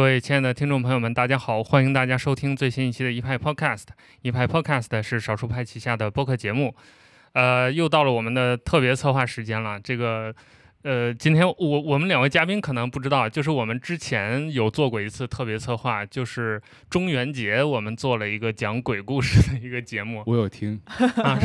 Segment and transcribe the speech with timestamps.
[0.00, 1.62] 各位亲爱的听众朋友们，大家好！
[1.62, 3.84] 欢迎大家收听最新一期的一派 Podcast。
[4.22, 6.74] 一派 Podcast 是少数派旗下的播客节目。
[7.34, 9.78] 呃，又到了我们的特别策划时间了。
[9.78, 10.34] 这个，
[10.84, 20.22] 呃，今天我我们两位嘉宾可能不知道，就是我们之前有做过一次特别策划，就是中元节我们做了一个讲鬼故事的一个节目。
[20.24, 20.80] 我有听
[21.22, 21.38] 啊，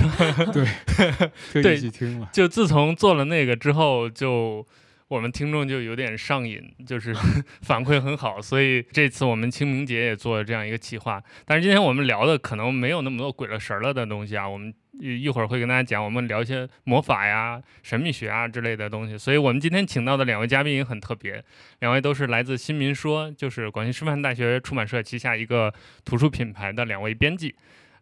[0.54, 2.30] 对，对， 一起听了。
[2.32, 4.66] 就自从做了那个之后，就。
[5.08, 7.14] 我们听众就有点上瘾，就是
[7.62, 11.22] 反馈很好，所以这次我们清明节也做了这样一个企划。
[11.46, 19.16] 但是今天我们聊的可能没有那么多鬼了神了的东西啊，我们一会儿会跟大家讲，我们聊一些魔法呀、神秘学啊之类的东西。
[19.16, 21.44] 所以我们今天请到的两位嘉宾也很特别，
[21.82, 25.72] 两位都是来自新民说，就是广西师范大学出版社旗下一个
[26.04, 27.56] 图书品牌的两位编辑。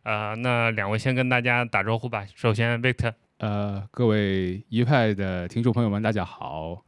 [0.03, 2.25] 呃，那两位先跟大家打招呼吧。
[2.33, 6.81] 首先，Victor，呃，各位一派的听众朋友们，大家好。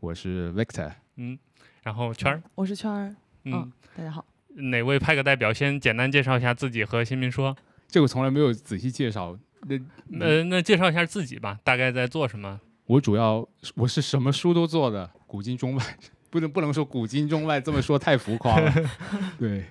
[0.00, 1.38] 我是 Victor，嗯，
[1.82, 7.54] 然后圈儿，我是圈儿，嗯，大家好，哪位派个代表先简单介绍一下自己和新民说？
[7.86, 9.78] 这个从来没有仔细介绍，那
[10.18, 12.58] 呃，那介绍一下自己吧，大概在做什么？
[12.86, 15.84] 我主要我是什么书都做的，古今中外，
[16.30, 18.72] 不能不能说古今中外这么说太浮夸了，
[19.38, 19.66] 对，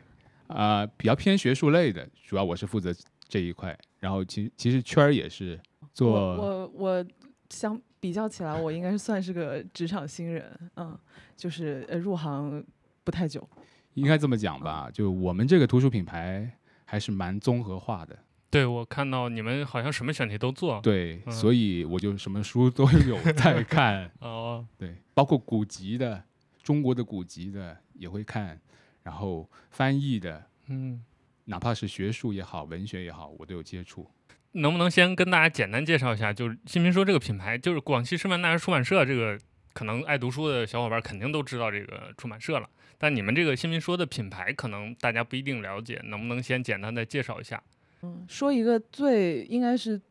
[0.45, 2.93] 啊，比较偏学术类的，主要我是负责
[3.27, 5.59] 这一块，然后其其实圈儿也是
[5.91, 7.05] 做，我我
[7.49, 7.81] 相。
[8.00, 10.97] 比较起来，我应该是算是个职场新人，嗯，
[11.36, 12.64] 就是呃入行
[13.03, 13.47] 不太久，
[13.95, 14.89] 应该这么讲吧。
[14.92, 18.17] 就我们这个图书品牌还是蛮综合化的。
[18.49, 20.80] 对，我看到你们好像什么选题都做。
[20.82, 24.10] 对，所以我就什么书都有 在看。
[24.21, 26.23] 哦，对，包括古籍的，
[26.64, 28.60] 中国的古籍的也会看，
[29.04, 31.04] 然后翻译的，嗯，
[31.45, 34.10] 哪怕是学术也好，文学也好，我都有接触。
[34.54, 39.37] 能不能先跟大家简单介绍一下，就是新民说这个品牌，就是广西师范大学出版社这个，
[39.73, 47.61] 可能爱读书的小伙伴肯定都知道这个出版社了，但你们这个新民说的品牌，可能大家不一定了解，能不能先简单的介绍一下？
[48.02, 50.02] 嗯，说一个最应该是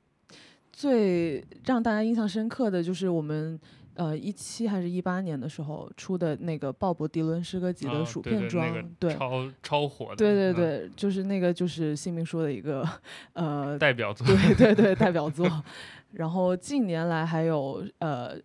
[0.73, 3.59] 最让大家印象深刻的就是我们。
[3.99, 12.89] 呃，一七还是一八年的时候出的那个鲍勃迪伦诗歌集的薯片装，对，超超火的，对对对，就是那个就是新民说的一个
[13.33, 15.47] 呃代表作，对对对代表作。
[16.15, 18.37] 然后近年来还有呃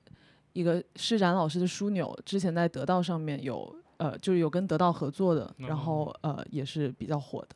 [0.53, 7.49] 一个施展老师的枢纽，之前在得到上面有呃就是有跟得到合作的，然后呃也是比较火的。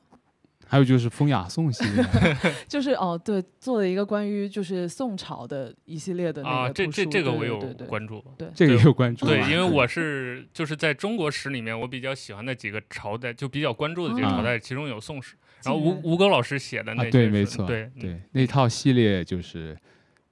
[0.67, 2.03] 还有就是风雅颂系列，
[2.67, 8.05] 就是哦，对，做了一个关于就是宋朝的一系列的那个啊，这这这个我有关。
[8.07, 9.63] 注，对，这个有关注，对，因为？
[9.63, 19.77] 我是就是在中国史里面，我比较喜欢的几个朝代，就比较关注的几个朝代，其中有宋史，然后吴吴哥老师写的那对，没错，对对，那套系列就是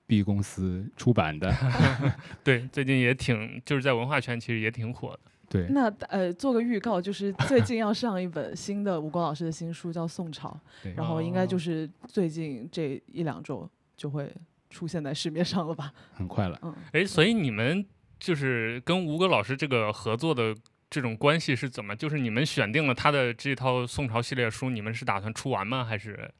[0.07, 1.53] B 公司出版的，
[2.44, 5.19] 对，最近也挺就是在文化圈其实也挺火的。
[5.55, 10.49] 对，那呃，做个预告，就是最近要上一本新的吴国老师的新书，叫《宋朝
[10.95, 14.31] 》，然后应该就是最近这一两周就会
[14.69, 15.93] 出现在市面上了吧？
[16.13, 16.59] 很快了。
[16.63, 17.85] 嗯，哎，所以你们
[18.19, 20.55] 就是跟吴哥老师这个合作的
[20.89, 21.95] 这种关系是怎么？
[21.95, 25.83] 就是你们选定了他的这套宋朝系列书，你们是打算出完吗？
[25.83, 26.31] 还是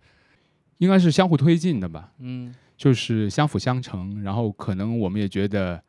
[0.80, 2.12] 应该是相互推进的吧？
[2.20, 5.82] 嗯，就是相辅相成，然后可能我们也觉得，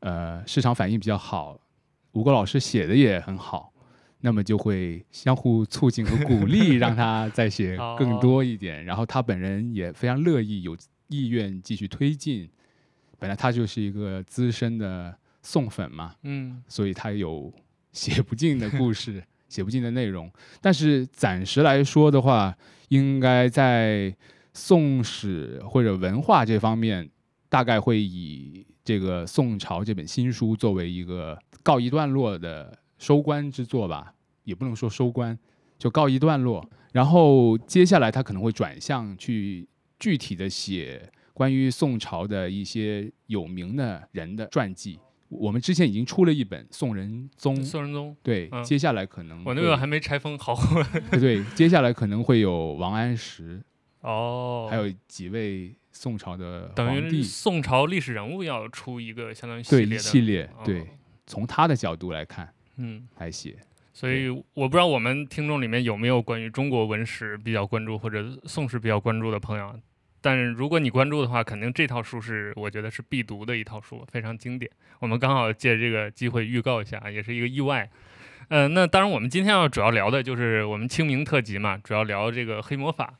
[0.00, 1.58] 呃，市场反应比较好。
[2.12, 3.72] 吴国老师写的也很好，
[4.20, 8.84] 那么就会相互促进和鼓励，让他再写 更多一点。
[8.84, 10.76] 然后他本人也非常乐意，有
[11.08, 12.48] 意愿继续推进。
[13.18, 17.52] 本来他就是一个资深的宋粉嘛，嗯，所以他有
[17.92, 20.30] 写不尽的故事， 写不尽的内容。
[20.60, 22.56] 但是暂时来说的话，
[22.88, 24.14] 应该在
[24.52, 27.08] 宋史或者文化这方面，
[27.48, 31.38] 大概会以这个宋朝这本新书作为一个。
[31.62, 35.38] 告一段落的收官之作吧，也不能说收官，
[35.78, 36.66] 就告一段落。
[36.90, 39.68] 然后接下来他可能会转向去
[39.98, 44.98] 具体的写关于宋朝的一些有名的人的传记。
[45.28, 50.56] 我们之前已经出了一本《宋仁宗》，宋仁宗对，接下来可能我那个还没拆封好。
[51.10, 53.62] 对对，接下来可能会有王安石
[54.00, 60.86] 哦，还有几位宋朝的等于宋朝历史人物要出一个相当于系列系列对。
[61.26, 63.56] 从他的角度来看，嗯，来写，
[63.92, 69.72] 所以我不知道我们听众里面有没有关于中国文史比较关注或者宋史比较关注的朋友，
[70.20, 74.68] 但是如果你关注的话，肯定这套书是我觉得是必读的一套书，非常经典。
[74.98, 77.88] 我们刚好借这个机会预告一下，也是一个意外。
[78.48, 83.14] 嗯，那当然我们今天要主要聊的就是我们清明特辑嘛，主要聊这个黑魔法。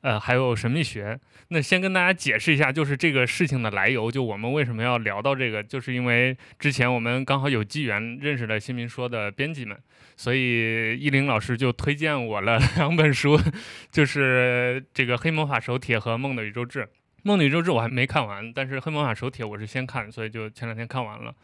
[0.00, 1.18] 呃，还有神秘学。
[1.48, 9.76] 那先跟大家解释一下，就是这个事情的来由，就我们为什么要聊到这个，就是因为之前我们刚好有机缘认识了新民说的编辑们，
[10.16, 13.40] 所以依林老师就推荐我了两本书，
[13.90, 16.80] 就是这个《黑魔法手帖》和《梦的宇宙志》。
[17.22, 21.34] 《梦的宇宙志》我还没看完，但是《黑魔法手帖》我是先看，所以就前两天看完了。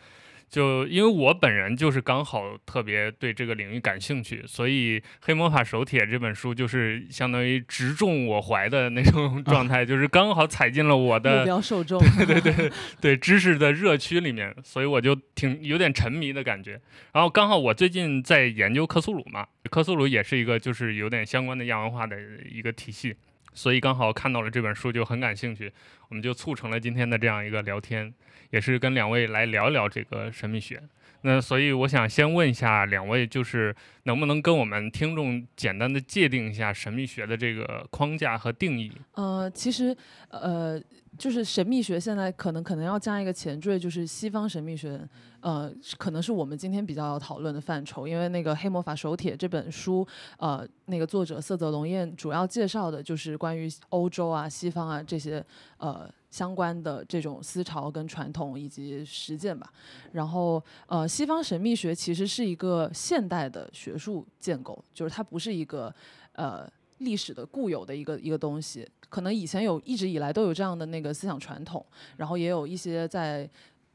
[0.48, 16.80] 就因为我本人就是刚好特别对这个领域感兴趣，所以《黑魔法手帖》这本书就是相当于直中我怀的那种状态，就是刚好踩进了我的目标受众， 对对对对知识的热区里面，所以我就挺有点沉迷的感觉。
[17.12, 22.16] 然后刚好我最近在研究克苏鲁嘛，克苏鲁也是一个就是有点相关的亚文化的
[22.48, 23.16] 一个体系，
[23.54, 25.72] 所以刚好看到了这本书就很感兴趣，
[26.08, 28.12] 我们就促成了今天的这样一个聊天。
[28.50, 30.80] 也是跟两位来聊一聊这个神秘学，
[31.26, 38.92] 那所以我想先问一下两位，就是能不能跟我们听众简单的界定一下神秘学的这个框架和定义？
[39.12, 39.96] 呃，其实
[40.28, 40.78] 呃，
[41.16, 45.00] 就是神秘学现在可能可能要加一个前缀，就是西方神秘学，
[45.40, 50.06] 呃，可能是我们今天比较要讨论的范畴，因为那个《黑魔法手帖》这本书，
[50.36, 55.42] 呃，那个作者色泽龙彦主要介绍的就是关于欧洲啊、西方啊这些
[55.78, 56.06] 呃。
[56.34, 59.72] 相关的这种思潮跟传统以及实践吧，
[60.10, 65.94] 然后呃，西方神秘学其实是一个现代的学术建构，就是它不是一个
[66.32, 71.86] 呃历史的固有的一个一个东西，可能以前有一直以来都有这样的那个思想传统，
[72.16, 73.48] 然后也有一些在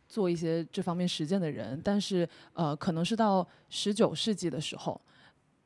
[0.07, 5.01] 做一些这方面实践的人，但是呃，可能是到十九世纪的时候，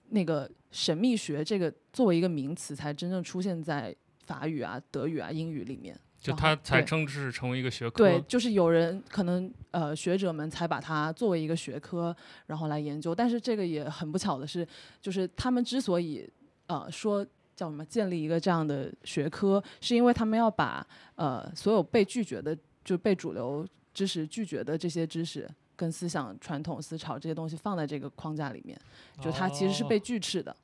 [0.10, 5.96] 那个神秘学这个作为一个名词才真正出现在法语啊、德语啊、英语里面。
[6.24, 12.16] 就它才正式成为一个学科，对，就是有人可能呃学者们才把它作为一个学科，
[12.46, 13.14] 然后来研究。
[13.14, 14.66] 但是这个也很不巧的是，
[15.02, 16.26] 就是他们之所以
[16.68, 17.26] 呃说
[17.58, 28.80] 叫什么建立一个这样的学科，是因为他们要把呃所有被拒绝的就被主流知识拒绝的这些知识跟思想传统思潮这些东西放在这个框架里面，
[29.22, 30.56] 就它其实是被拒斥的。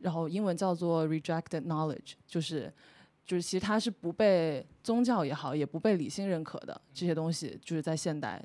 [0.00, 2.72] 然后英文叫做 rejected knowledge，就是。
[3.26, 8.42] 就是其实它是不被宗教也好，也不被理性认可的这些东西，就是在现代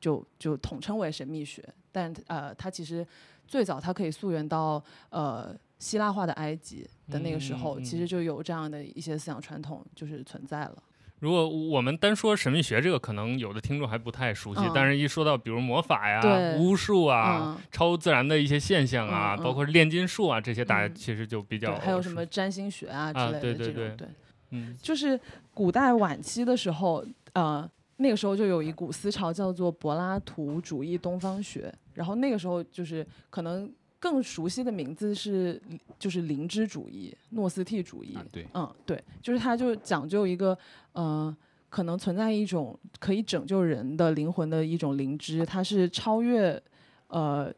[0.00, 1.62] 就就统称为神秘学。
[1.92, 3.06] 但呃，它其实
[3.46, 10.82] 最早它可以溯源到呃希腊化的埃及的那个时候，其实就有这样的一些思想传统就是存在了。
[11.24, 14.60] 如果我们单说神秘学这个，可能有的听众还不太熟悉。
[14.74, 16.20] 但是，一说到比如魔法呀、
[16.58, 23.96] 巫术啊、超自然的一些现象啊，包括炼金术啊这些，大家其实就比较还有什么占星学啊之类的这种。
[23.96, 24.08] 对，
[24.50, 25.18] 嗯，就是
[25.54, 27.66] 古代晚期的时候，呃，
[27.96, 31.72] 那个时候就有一股思潮叫做柏拉图主义东方学。
[31.94, 33.72] 然后那个时候就是可能。
[34.04, 35.58] 更熟悉的名字是，
[35.98, 38.14] 就是灵知主义、诺斯替主义。
[38.30, 40.56] 对，嗯，对，就是它就讲究一个，
[40.92, 41.34] 呃，
[41.70, 46.62] 可能存在一种可以拯救人的灵魂的一种灵知，它是超越，
[47.06, 47.50] 呃，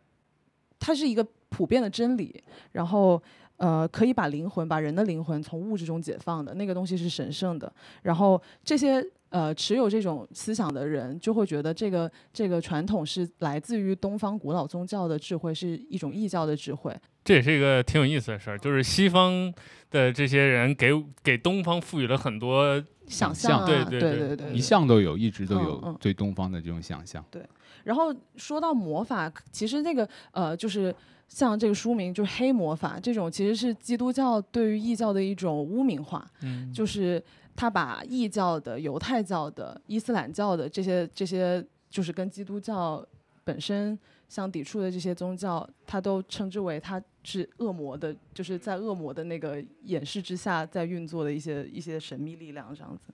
[0.78, 3.20] 它是一个普遍的真理，然后，
[3.56, 7.72] 呃，可以把灵魂、把人的灵魂从物质中解放的那个东西是神圣的，
[8.02, 9.04] 然后这些。
[9.28, 16.96] 呃，持有这种思想的人就会觉得这个这个传统是来自于东方古老宗教的智慧，是一种异教的智慧。
[17.24, 19.52] 这也是一个挺有意思的事儿，就是西方
[19.90, 20.90] 的这些人给
[21.24, 27.22] 给东方赋予了很多想象，对对对对，一向都有，一直都有对东方的这种想象。
[27.28, 27.42] 对，
[27.82, 30.94] 然后说到魔法，其实那个呃，就是
[31.26, 37.20] 像这个书名就是黑魔法这种，其实是基督教对于异教的一种污名化，嗯，就是。
[37.56, 43.04] 他把异教的、犹太教的、伊斯兰教的这些这些，就是跟基督教
[43.42, 43.98] 本身
[44.28, 53.12] 相抵触的这些宗教，他都称之为他是恶魔的，就是在恶魔的那个掩饰之下在运作的一些一些神秘力量这样子。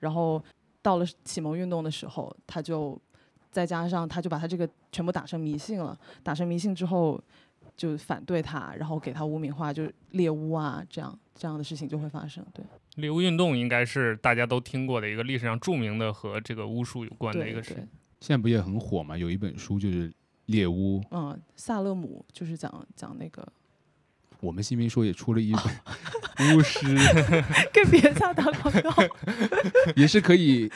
[0.00, 0.42] 然后
[0.80, 2.98] 到了启蒙运动的时候，他就
[3.50, 7.20] 再加上他就把他这个全部打成迷信了，打成迷信之后
[7.82, 12.64] 就反对他，然后给他污名化，就是猎巫啊这样这样的事情就会发生，对。
[12.94, 17.74] 猎巫运动应该是大家都听过的一个历史上著名的和这个巫术有关的一个事。
[18.20, 19.18] 现在不也很火吗？
[19.18, 20.12] 有一本书就是
[20.46, 21.02] 猎巫。
[21.10, 23.44] 嗯，萨勒姆就是讲讲那个。
[24.38, 25.62] 我们新民说也出了一本
[26.56, 26.86] 巫师，
[27.72, 28.94] 跟别家打广告，
[29.96, 30.70] 也是可以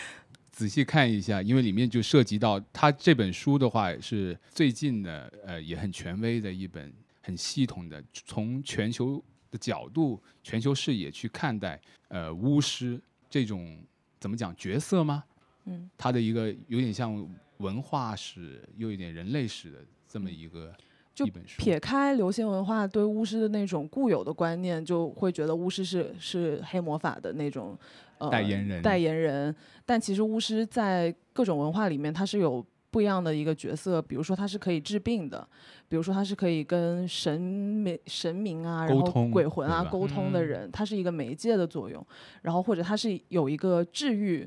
[0.57, 9.23] 仔细看一下，因为里面就涉及到他这本书的话是最近的，呃，也很权威的一本，很系统的从全球。
[9.49, 13.79] 的角度、全球视野去看待，呃，巫师这种
[14.19, 15.23] 怎么讲角色吗？
[15.67, 17.25] 嗯，他的一个有点像
[17.59, 20.75] 文化史，又有点人类史的这么一个。
[21.17, 21.27] 就。
[21.57, 27.77] 撇开流行文化对巫师的那种固有的观念，就会觉得巫师是是黑魔法的那种
[28.19, 29.55] 呃代言人代言人。
[29.87, 34.03] 但其实巫师在各种文化里面，他是有不一样的一个角色。
[34.03, 35.43] 比如说，他是可以治病的；，
[35.89, 42.07] 比如说，他是可以跟神明、神明啊，然后鬼魂啊沟通的嗯人，他是一个媒介的作用。
[42.43, 44.47] 然后或者他是有一个治愈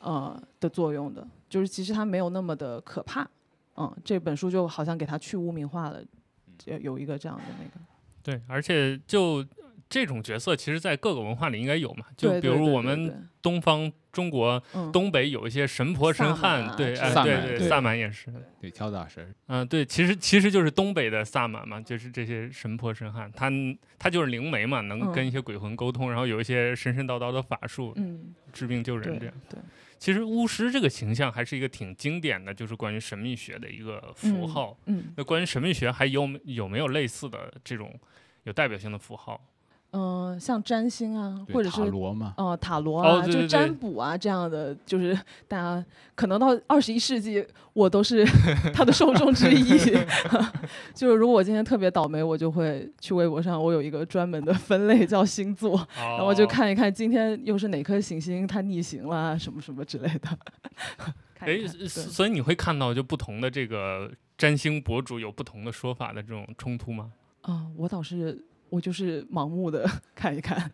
[0.00, 3.28] 呃的作用的，就是其实他没有那么的可怕。
[3.80, 6.04] 嗯，这本书就好像给他去污名化了，
[6.66, 7.80] 有有一个这样的那个。
[8.22, 9.44] 对，而且就
[9.88, 12.04] 这种角色，其实在各个文化里应该有嘛。
[12.16, 18.26] 就比如我们东方中国嗯东北有一些神婆神汉，对，哎，对对，萨满也是。
[18.60, 23.50] 对，跳大神，嗯，对，其实其实就是东北的萨满嘛，就是这些神婆神汉，他
[23.98, 29.34] 他就是灵媒嘛，能嗯跟一些鬼魂沟通，然后有一些神神叨叨的法术，嗯，治病救人这样。
[29.48, 29.58] 对，
[30.00, 34.78] 其实巫师这个形象还是一个挺经典的，就是关于神秘学的一个符嗯号。
[34.86, 37.94] 嗯那关于神秘学还有有没有类似的这种
[38.44, 39.38] 有代表性的符号？
[39.92, 45.18] 嗯、像占星啊，或者是塔罗嘛，呃塔罗啊，哦对对对就占卜啊这样的，就是
[45.48, 48.24] 大家可能到二十一世纪，我都是
[48.74, 49.78] 他的受众之一。
[50.94, 56.46] 就是如果我今天特别倒霉，我就会去微博上，我有一个专门的分类叫星座，然然后就。
[56.50, 60.36] 看一看今天又是哪颗行星它逆行了，什么什么之类的。
[61.32, 67.12] 看一哎，所以你会看到就不同的这个占星博主有不同的说法的这种冲突吗？
[67.42, 69.84] 啊、我倒是我就是盲目的
[70.14, 70.70] 看一看，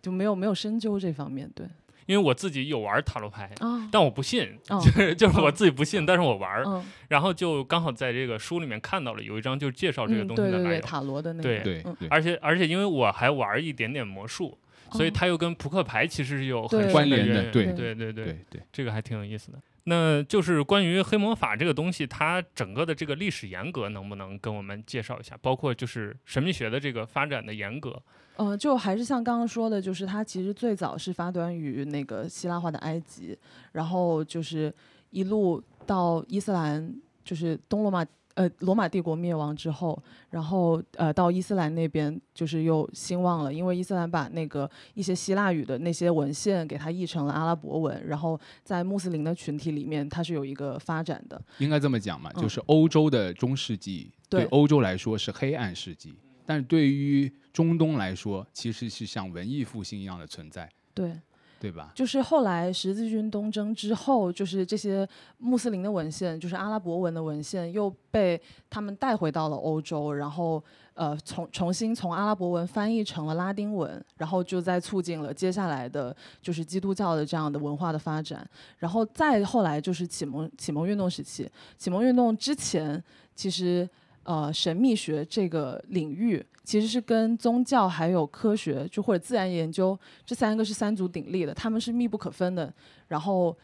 [0.00, 1.50] 就没有没有深究这方面。
[1.54, 1.66] 对
[2.06, 6.64] 因为我自己有玩塔罗牌，啊，但我不信，哦就是就是我哦自己不信，但是我玩儿。
[6.66, 14.58] 嗯，然后就刚好在这个书里面看到了有一张就是介绍这个嗯，东西对对对，的塔罗的那对个，嗯对对，而且而且因为我还玩一点点魔术，
[14.90, 19.58] 所以哦它又跟扑克牌其实是有很深关联渊源的对对对对对对，这个还挺有意思的。
[19.84, 25.36] 那就是关于黑魔法这个东西，它整个的这个历史严格能不能跟我们介绍一下？
[25.40, 28.02] 包括就是神秘学的这个发展的沿革。
[28.36, 33.36] 嗯，就还是像刚刚说的，就是它其实最早是发端于那个希腊化的埃及，
[33.72, 34.72] 然后就是
[35.10, 36.94] 一路到伊斯兰，
[37.24, 38.04] 就是东罗马
[38.40, 51.40] 呃罗马帝国灭亡之后，然后呃到伊斯兰那边就是又兴旺了，因为伊斯兰把那个一些希腊语的那些文献给它译成了阿拉伯文，然后在穆斯林的群体里面它是有一个发展的。
[51.58, 56.14] 应该这么讲嘛，嗯就是欧洲的中世纪对对欧洲来说是黑暗世纪，
[56.46, 61.18] 但是对于中东来说，其实是像文艺复兴一样的存在，对，
[61.60, 61.92] 对吧？
[61.94, 68.40] 就是后来十字军东征之后，就是这些穆斯林的文献，就是阿拉伯文的文献，又被
[68.70, 70.64] 他们带回到了欧洲，然后
[70.94, 78.48] 呃重重新从阿拉伯文翻译成了拉丁文，然后就在促进了接下来的就是基督教的这样的文化的发展，
[78.78, 83.86] 然后再后来就是启蒙启蒙运动时期，启蒙运动之前其实。
[84.22, 92.72] 呃，神秘学这个领域其实是跟宗教还有科学，就或者自然研究这三个是三足鼎立的，他们是密不可分的。
[93.08, 93.56] 然后，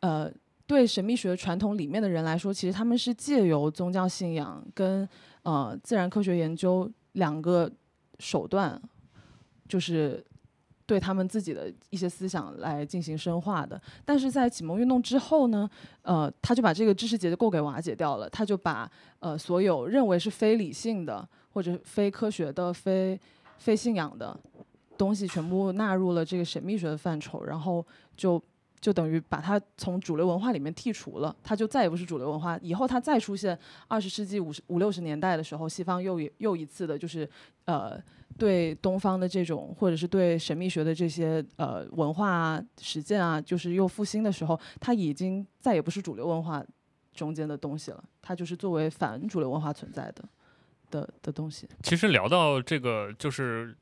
[0.00, 0.30] 呃，
[0.66, 5.08] 对神秘学传统里面的人来说，其实他们是借由宗教信仰跟
[5.42, 7.70] 呃自然科学研究两个
[8.18, 8.80] 手段，
[9.68, 10.24] 就是
[10.86, 13.80] 对他们自己的一些思想来进行深化的。
[14.04, 15.68] 但是在启蒙运动之后呢，
[16.02, 23.18] 呃，他就把这个知识结构给瓦解掉了，他就把呃所有认为是非理性的或者非科学的、非
[23.58, 24.38] 非信仰的
[24.98, 27.84] 东西全部纳入了这个神秘学的范畴，然后
[28.16, 28.40] 就
[28.84, 32.58] 就等于把它从主流文化里面剔除了，它就再也不是主流文化。
[32.60, 37.26] 以后它再出现二十世纪五十五六十年代的时候，西方又一又一次的就是
[37.64, 37.98] 呃
[38.36, 46.62] 对东方的这种或者是对神秘学的这些呃文化啊实践啊，就是又复兴的时候，它已经再也不是主流文化
[47.14, 50.22] 中间的东西了，它就是作为反主流文化存在的
[50.90, 51.66] 的的东西。
[51.82, 53.74] 其实聊到这个，就是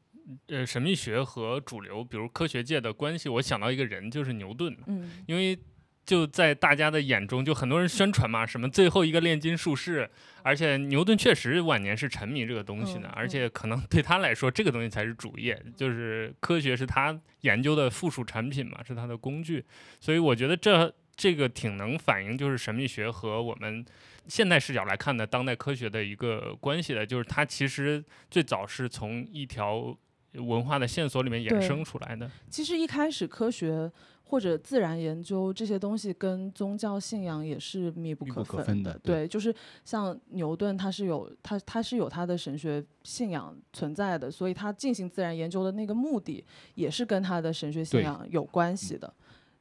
[0.48, 5.22] 呃神秘学和主流，比如科学界的关系，我想到一个人，就是牛顿，嗯。
[5.26, 5.58] 因为。
[6.04, 10.10] 就在大家的眼中，就很多人宣传嘛，什么最后一个炼金术士，
[10.42, 19.64] 而且牛顿确实晚年是沉迷这个东西的，嗯而且可能对他来说，这个东西才是主业，就是科学是他研究的附属产品嘛，是他的工具，
[20.00, 23.86] 所以我觉得这这个挺能反映就是神秘学和我们
[24.26, 29.96] 现代视角来看的当代科学的一个关系的，就是它其实最早是从一条
[30.34, 32.30] 文化的线索里面衍生出来的。
[32.48, 33.90] 其实一开始科学
[34.24, 49.12] 或者自然研究这些东西跟宗教信仰也是密不可分的对，就是像牛顿，他是有他他是有他的神学信仰存在的，所以他进行自然研究的那个目的也是跟他的神学信仰有关系的，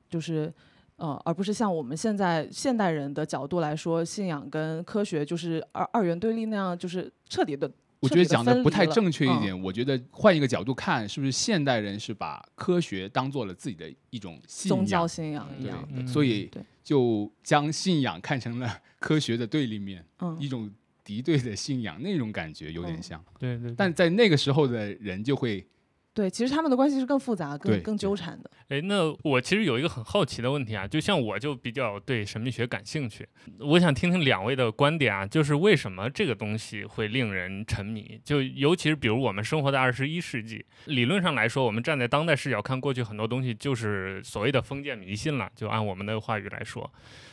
[0.10, 0.54] 就是。
[0.98, 7.68] 呃，而不是像我们现在现代人的角度来说，信仰跟科学就是二二元对立那样，就是彻底的。
[8.02, 9.62] 我觉得讲的不太正确一嗯点。
[9.62, 15.88] 我觉得换一个角度看，是不是现代人是把科学当做了自己的一种信宗教仰，信仰一对样。
[15.94, 16.50] 嗯所以
[16.84, 20.70] 就将信仰看成了 科学的对立面，嗯一种
[21.04, 23.24] 敌对的信仰，那种感觉有点嗯像。
[23.38, 25.66] 对对，但在那个时候的人就会
[26.14, 28.52] 对，其实他们的关系是更复杂、更更纠缠的。
[28.68, 33.26] 哎，那我其实有一个很好奇的问题啊，就像我就比较对神秘学感兴趣，
[33.60, 38.20] 我想听听两位的观点啊，就是为什么这个东西会令人沉迷？
[38.26, 46.92] 就尤其是比如我们生活在二十一世纪，理论上来说，我们站在当代视角看过去很多东西，就是所谓的封建迷信了，就按我们的话语来说。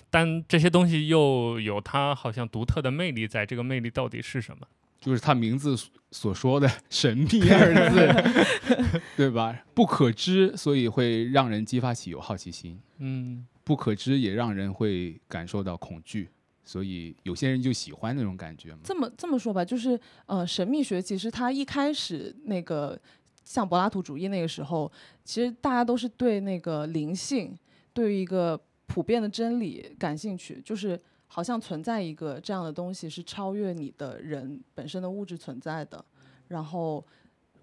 [0.08, 4.66] 但这些东西又有它好像独特的魅力在，这个魅力到底是什么？
[5.00, 9.64] 就是他名字所所说的“神秘”二字， 对吧？
[9.74, 16.30] 不可知，所以会让人激发起有好奇心；嗯不可知也让人会感受到恐惧，
[16.64, 18.78] 所以有些人就喜欢那种感觉嘛。
[18.82, 22.98] 这么这么说吧，就是呃，神秘学其实它一开始那个
[23.44, 24.90] 像柏拉图主义那个时候，
[25.22, 27.54] 其实大家都是对那个灵性，
[27.92, 36.04] 对于一个普遍的真理感兴趣，就是好像存在一个这样的东西是超越你的人本身的物质存在的，
[36.48, 37.04] 然后。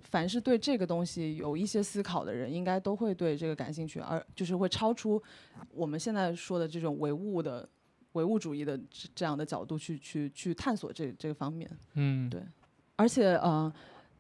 [0.08, 5.22] 凡是对这个东西有一些思考的人，应该都会对这个感兴趣，而就是会超出
[5.72, 7.68] 我们现在说的这种唯物的
[8.14, 11.70] 唯物主义的这这样的角度去去去探索这这个方面。
[11.96, 12.42] 嗯，对
[12.96, 13.70] 而且呃，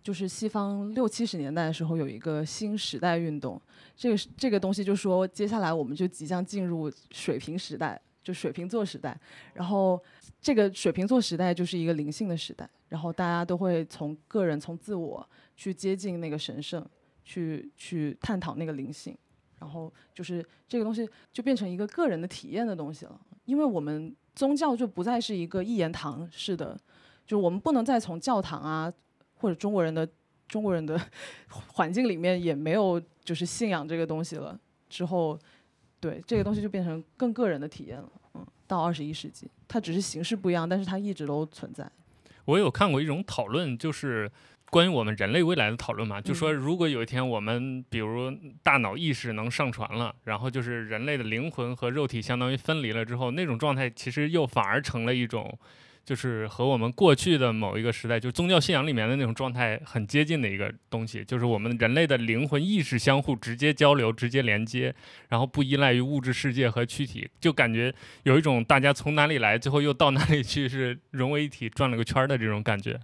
[0.03, 3.61] 就是西方六七十年代的时候有一个新时代运动，
[3.95, 9.17] 这个是这个东西就说接下来我们就即将进入水平时代，就水瓶座时代。
[9.53, 9.97] 然后
[10.41, 16.85] 这个水瓶座时代就是一个灵性的时代，然后大家都会从个人从自我去接近那个神圣，
[17.23, 19.17] 去去探讨那个灵性。
[19.57, 26.77] 然后就是这个东西就变成一个个人的体验的东西了，因为我们宗教就不再是一个一言堂式的，
[27.25, 28.91] 就我们不能再从教堂啊
[29.35, 30.07] 或者中国人的
[30.47, 30.99] 中国人的
[31.49, 34.59] 环境里面也没有就是信仰这个东西了。
[34.89, 35.39] 之后，
[36.05, 38.07] 对这个东西就变成更个人的体验了。
[38.35, 41.89] 嗯，到二十一世纪，它只是形式不一样，但是它一直都存在。
[42.45, 44.31] 我有看过一种讨论，就是
[44.69, 55.57] 关于我们人类未来的讨论嘛，就说如果有一天我们比如大脑意识能上传了，然后就是人类的灵魂和肉体相当于分离了之后，那种状态其实又反而成了一种。
[56.05, 64.93] 就是和我们过去的某一个时代，就宗教信仰里面的那种状态很接近的一个东西，就是我们人类的灵魂意识相互直接交流、直接连接，
[65.29, 72.99] 然后不依赖于物质世界和躯体，就感觉有一种大家从哪里来，最后又到哪里去，是融为一体转了个圈儿的这种感觉。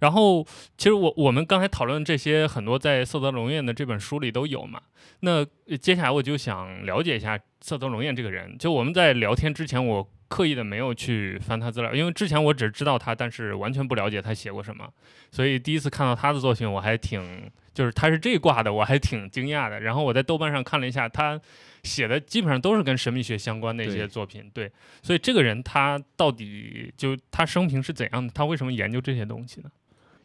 [0.00, 0.44] 然后，
[0.76, 4.80] 其实我我们刚才讨论这些很多在色泽龙彦的这本书里都有嘛。
[5.20, 8.58] 那接下来我就想了解一下色泽龙彦这个人。
[8.58, 14.88] 就我们在聊天之前，我刻意的没有去翻他资料，因为之前我只知道他，但是完全不了解他写过什么。
[15.30, 19.80] 所以第一次看到他的作品，我还挺就是他是这挂的，我还挺惊讶的。
[19.80, 21.38] 然后我在豆瓣上看了一下，他
[21.82, 24.50] 写的基本上都是跟神秘学相关的一些作品。
[24.54, 28.32] 对，所以这个人他到底就他生平是怎样的？
[28.32, 29.70] 他为什么研究这些东西呢？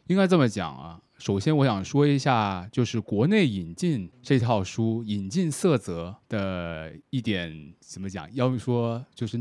[0.06, 0.98] 应该这么讲啊。
[1.18, 8.26] 首先，我想说一下，就是国内引进这套书、引进色泽的一点怎么讲？
[8.34, 9.36] 要不说就是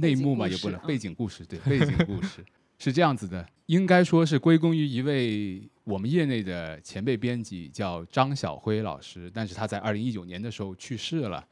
[0.00, 2.44] 内幕嘛，也不能背景故事，对背景故事
[2.78, 11.46] 是这样子的，应该说是归功于一位我们业内的前辈编辑，叫张晓辉老师，但是他在二零一九年的时候去世了。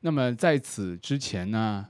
[0.00, 1.86] 那么在此之前呢，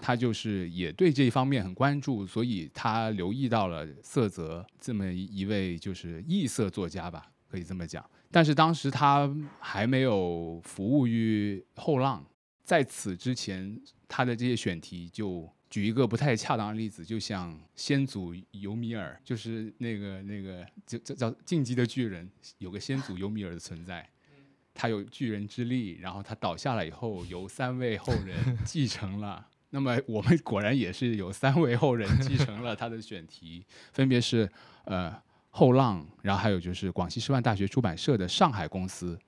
[0.00, 8.04] 他就是也对这一方面很关注，所以他留意到了色泽这么一位就是异色作家吧，可以这么讲。
[8.30, 12.24] 但是当时他还没有服务于后浪，
[12.64, 13.80] 在此之前，
[14.16, 24.08] 他的这些选题就举一个不太恰当的例子，就像先祖尤米尔，就是那个那个叫叫叫进击的巨人，有个先祖尤米尔的存在。
[24.72, 29.44] 他有巨人之力，然后他倒下了以后，由三位后人 继承了。
[29.70, 34.48] 那么我们果然也是有三位后人继承了他的选题，分别是
[34.84, 35.12] 呃
[35.50, 39.18] 后浪，然后还有就是广西师范大学出版社的上海公司，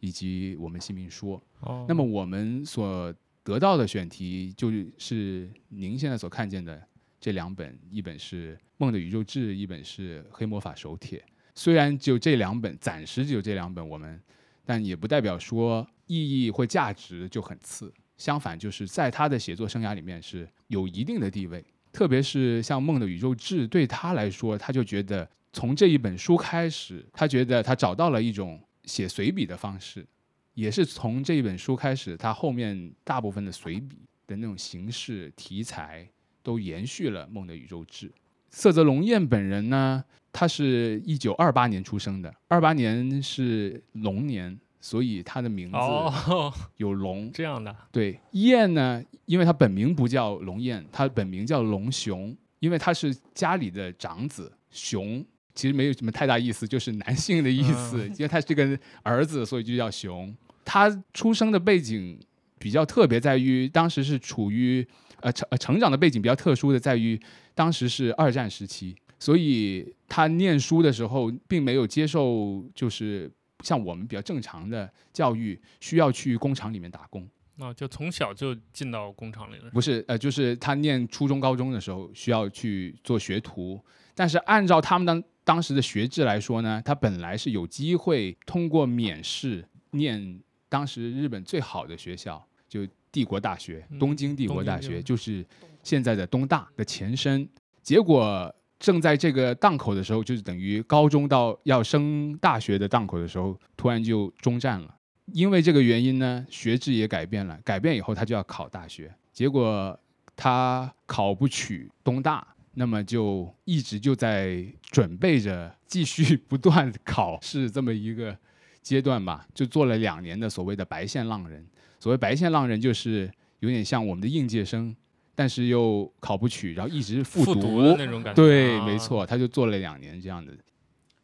[0.00, 1.42] 以及我们新民说。
[1.60, 3.10] 哦那么我们所
[3.44, 6.82] 得到的选题就是您现在所看见的
[7.20, 11.18] 这两本，一本是《梦的宇宙志》，一本是《黑魔法手帖》。
[11.54, 14.20] 虽然就这两本，暂时只有这两本，我们，
[14.64, 17.92] 但也不代表说意义或价值就很次。
[18.16, 21.62] 相反，就是在他的写作生涯里面是有一定的地位。
[21.92, 30.06] 特别是像《梦的宇宙志》，对他来说，他就觉得从这一本书开始，他觉得他找到了一种写随笔的方式。
[30.54, 36.08] 也是从这一本书开始，他后面大部分的随笔的那种形式题材
[36.42, 38.08] 都延续了《梦的宇宙志》。
[38.50, 47.30] 色泽龙彦本人呢，他是一九二八年出生的，二八年是龙年，所以他的名字哦， 有龙。
[47.34, 60.32] 这样的，对，燕呢，因为他本名不叫龙燕，他本名叫龙雄，因为他是家里的长子，雄其实没有什么太大意思，就是男性的意思，因为他是个儿子，所以就叫雄。
[60.64, 62.18] 他出生的背景
[62.58, 64.86] 比较特别，在于当时是处于
[65.20, 67.20] 呃成呃成长的背景比较特殊的，在于
[67.54, 73.30] 当时是二战时期，所以他念书的时候并没有接受就是
[73.62, 77.28] 像我们比较正常的教育，需要去工厂里面打工。
[77.56, 79.70] 那、就从小就进到工厂里了。
[79.70, 83.80] 不是，呃，就是他念初中、高中的时候需要去做学徒，
[84.12, 95.44] 但是按照他们当当时的学制来说呢，他本来是有机会通过免试念当时日本最好的学校，就帝国大学，嗯东京帝国大学，就是
[95.82, 97.48] 现在的东大的前身。
[97.82, 104.94] 结果正在这个档口的时候，就是等于高中到要升大学的档口的时候，突然就中战了。
[105.32, 107.58] 因为这个原因呢，学制也改变了。
[107.64, 109.98] 改变以后，他就要考大学，结果
[110.36, 118.36] 他考不取东大，那么就一直就在准备着继续不断考试这么一个
[118.84, 121.66] 阶段吧，就做了两年的所谓的白线浪人。
[121.98, 123.28] 所谓白线浪人，就是
[123.60, 124.94] 有点像我们的应届生，
[125.34, 127.80] 但是又考不取，然后一直复复读。
[127.80, 128.40] 的那种感觉。
[128.40, 128.98] 对，啊没。
[128.98, 130.52] 错，他就做了两年这样的。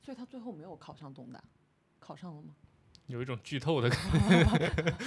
[0.02, 1.40] 所以他最后没有考上东大，
[2.00, 2.48] 考上了吗？
[3.06, 3.98] 有一种剧透的感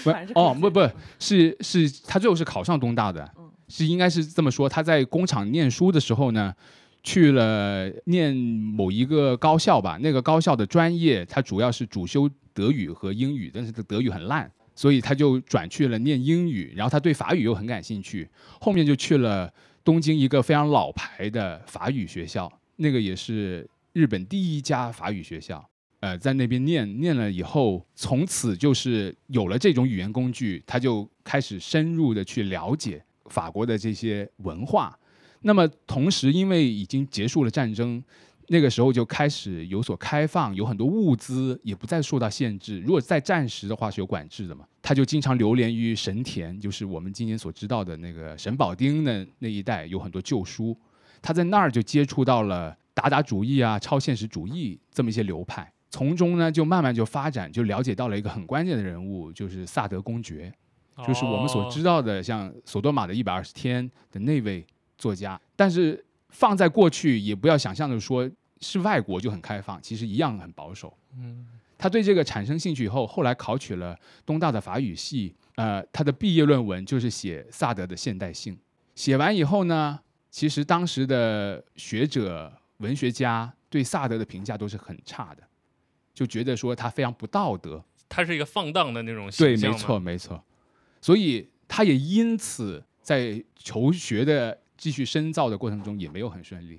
[0.04, 0.82] 不 是哦，不不
[1.20, 4.68] 是是，他最后是考上东大的，嗯是应该是这么说。
[4.68, 6.54] 他在工厂念书的时候呢，
[7.02, 18.30] 去了念某一个高校吧，那个高校的专业他主要是主修德语和英语，但是德语很烂，所以他就转去了念英语，然后他对法语又很感兴趣，
[18.62, 19.52] 后面就去了
[19.84, 25.68] 东京一个非常老牌的法语学校，那个也是日本第一家法语学校。
[26.00, 35.00] 呃，在那边念念了以后，从此就是有了这种语言工具，他就开始深入的去了解法国的这些文化。
[35.44, 38.04] 那么同时，因为已经结束了战争，
[38.48, 42.80] 那个时候就开始有所开放，有很多物资也不再受到限制。
[42.82, 50.78] 如果在战时的话是有管制的嘛，他就经常流连于神田，就是我们今天所知道的那个神保町的那一带，有很多旧书。
[51.22, 55.72] 他在那儿就接触到了达达主义啊、超现实主义这么一些流派。
[55.90, 60.52] 从中呢，就慢慢就发展，就了解到了一个很关键的人物，就是萨德公爵，
[61.08, 61.94] 就是我们所知道。
[61.94, 64.66] 道的像索多玛的一百二十天的那位
[64.98, 65.40] 作家。
[65.56, 66.04] 但是
[66.34, 70.92] 放在过去，也不要想象着说是外国就很开放，其实一样很保守。
[71.16, 78.58] 嗯，他对这个产生兴趣以后，后来考取了东大的法语系，呃，他的毕业论文就是写萨德的现代性。
[78.96, 80.00] 写完以后呢，
[80.32, 85.44] 其实当时的学者、文学家对萨德的评价都是很差的，
[86.14, 87.84] 就觉得说他非常不道德。
[88.10, 90.44] 他是一个放荡的那种对，没错，没错。
[91.02, 96.78] 所以他也因此在求学的继续深造的过程中也没有很顺利，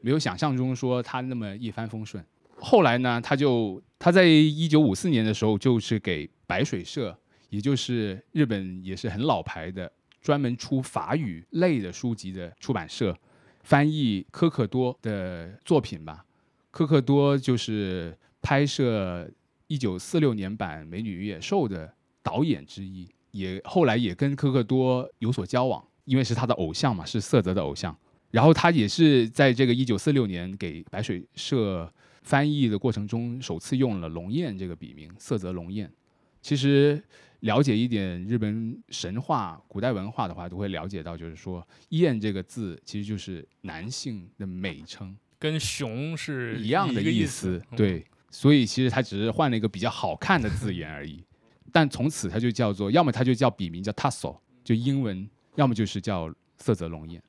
[0.00, 2.24] 没有想象中说他那么一帆风顺。
[2.54, 7.18] 后来呢，他就他在一九五四年的时候，就是给白水社，
[7.50, 13.18] 也就是日本也是很老牌的，专门出法语类的书籍的出版社，
[13.64, 16.24] 翻译科克多的作品吧。
[16.70, 19.28] 科克多就是拍摄
[19.66, 27.96] 一九四六年版《美女与野兽》的导演之一，也后来也跟科克多有所交往，因为是他的偶像嘛，是色泽的偶像。
[28.30, 35.90] 然后他也是在这个一九四六年给白水社翻译的过程中，首次用了龙彦这个笔名，色泽龙彦。
[36.40, 37.02] 其实
[37.40, 45.16] 了解一点日本神话、古代文化的话，都会了解到，就是说“彦”这个字其实就是男性的美称。
[45.38, 51.22] 跟熊是一样的意思，嗯对，所以其实他只是换了一个比较好看的字眼而已。
[51.70, 57.22] 但从此他就叫做，要么他就叫笔名叫 Tasso，就英文，要么就是叫色泽龙彦。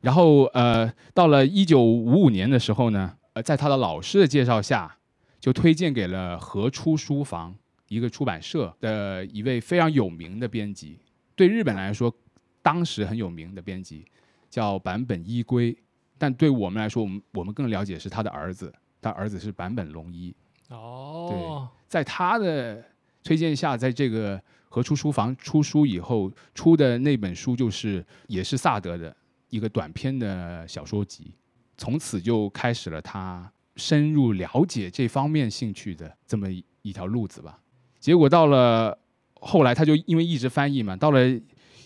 [0.00, 4.96] 然后呃，到了一九五五年的时候呢，呃，在他的老师的介绍下，
[5.40, 7.54] 就推荐给了和出书房
[7.88, 11.00] 一个出版社的一位非常有名的编辑，
[11.34, 12.14] 对日本来说，
[12.62, 14.04] 当时很有名的编辑
[14.48, 15.76] 叫坂本一归。
[16.20, 20.34] 但对我们来说，我们我们更了解是他的儿子，他儿子是坂本龙一，
[20.68, 22.84] 哦，在他的
[23.22, 29.14] 推荐下，在这个和出书房出书以后出的那本书，就是也是萨德的
[29.48, 31.32] 一个短篇的小说集，
[31.76, 36.48] 从此就开始了他深入了解这方面兴趣的这么
[36.82, 37.58] 一条路子吧。
[37.98, 38.96] 结果到了
[39.34, 41.20] 后来，他就因为一直翻译嘛，到了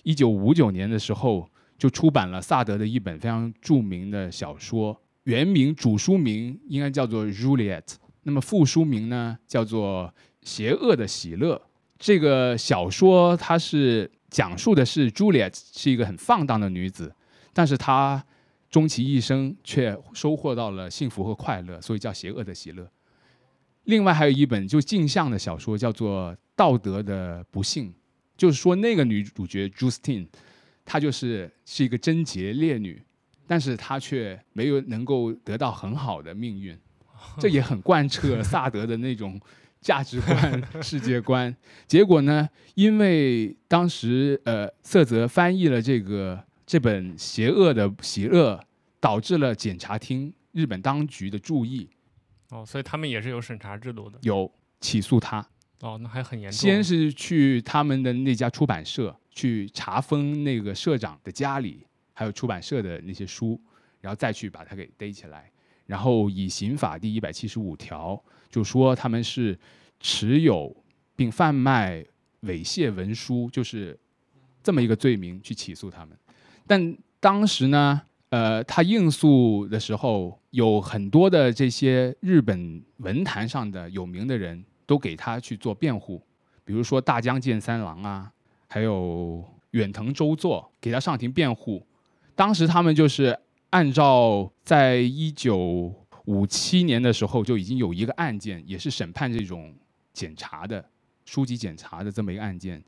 [0.03, 7.83] 一九五九年的时候，就出版了萨德的一本非常著名的小说，原名主书名应该叫做《Juliet》，
[8.25, 10.13] 那么副书名呢叫做
[10.49, 11.57] 《邪恶的喜乐》。
[12.03, 17.15] 这个小说它是讲述的是 Juliet 是一个很放荡的女子，
[17.53, 18.27] 但是她
[18.69, 22.91] 终其一生却收获到了幸福和快乐，所以叫邪恶的喜乐。
[23.85, 27.91] 另外还有一本就镜像的小说，叫做《道德的不幸》，
[28.37, 30.27] 就是说那个女主角 Justine，
[30.85, 33.01] 她就是是一个贞洁烈女，
[33.47, 36.77] 但是她却没有能够得到很好的命运，
[37.39, 39.41] 这也很贯彻 萨德的那种
[39.83, 41.55] 价值观、世界观。
[41.87, 48.59] 结果呢，因为当时呃色泽翻译了这个这本《邪恶的邪恶》，
[49.01, 51.91] 导致了检察厅日本当局的注意。
[52.51, 54.19] 哦，所以他们也是有审查制度的。
[54.23, 55.47] 有起诉他，
[55.81, 56.59] 哦，那还很严重。
[56.59, 63.61] 先是去他们的那家出版社去查封那个社长的家里，还有出版社的那些书，
[64.01, 65.51] 然后再去把他给逮起来，
[65.93, 69.59] 然后以刑法第一百七十五条就说他们是
[70.01, 70.75] 持有
[71.15, 72.03] 并贩卖
[72.45, 73.95] 猥亵文书，就是
[74.63, 76.17] 这么一个罪名去起诉他们。
[76.67, 78.01] 但当时呢，
[78.31, 86.23] 呃，他应诉的时候，有很多的这些日本文坛上的有名的人都给他去做辩护，
[86.65, 88.33] 比如说大江健三郎啊，
[88.67, 91.87] 还有远藤周作给他上庭辩护。
[92.35, 93.39] 当时他们就是
[93.73, 95.93] 按照在一九
[96.27, 99.75] 五七年的时候就已经有一个案件，也是审判这种
[100.13, 100.85] 检查的
[101.25, 102.83] 书籍检查的这么一个案件。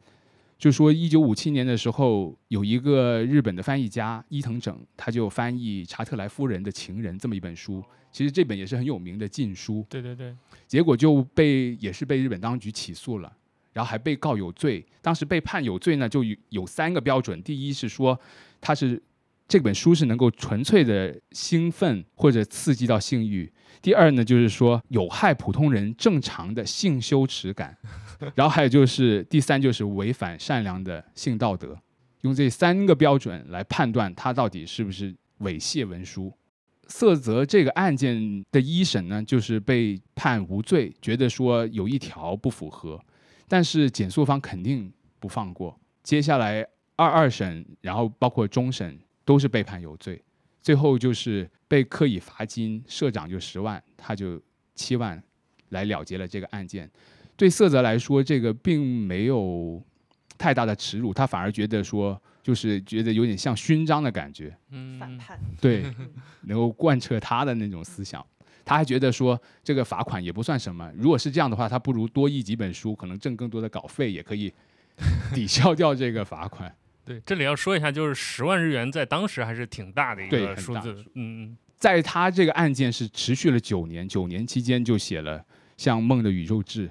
[0.59, 7.83] 就说一九五七年的时候，有一个日本的翻译家伊藤整，他就翻译查特莱夫人的情人这么一本书。
[8.13, 10.37] 其实这本也是很有名的禁书，对对对，
[10.69, 13.37] 结果就被也是被日本当局起诉了，
[13.73, 14.85] 然后还被告有罪。
[15.03, 18.19] 当时被判有罪呢，就有有三个标准：第一是说
[18.61, 19.03] 他是
[19.47, 23.47] 这本书是能够纯粹的兴奋或者刺激到性欲；
[23.83, 27.77] 第二呢，就是说有害普通人正常的性羞耻感。
[28.35, 31.79] 然后还有就是第三，就是违反善良的性道德，
[32.23, 36.33] 用这三个标准来判断他到底是不是猥亵文书。
[36.87, 42.99] 色泽这个案件的一审呢，就是被判无罪，觉得说有一条不符合，
[43.49, 45.79] 但是检诉方肯定不放过。
[46.03, 50.23] 接下来二二审，然后包括终审都是被判有罪，
[50.61, 54.41] 最后就是被刻以罚金，社长就十万，他就
[54.75, 55.23] 七万
[55.71, 56.91] 来了结了这个案件。
[57.37, 59.83] 对色泽来说，这个并没有
[60.39, 65.39] 太大的耻辱，他反而觉得说，就是觉得有点像勋章的感觉，嗯，反叛。
[65.61, 65.85] 对，
[66.43, 68.25] 能够贯彻他的那种思想。
[68.65, 74.53] 他还觉得说，这个罚款也不算什么，如果是这样的话，他不如多译几本书，可能挣更多的稿费，也可以
[75.35, 76.75] 抵消掉这个罚款。
[77.05, 85.45] 对，这里要说一下，就是十万日元在当时还是挺大的一个数字，嗯在他这个案件是持续了九年，九年期间就写了
[85.77, 86.89] 像《梦的宇宙志》，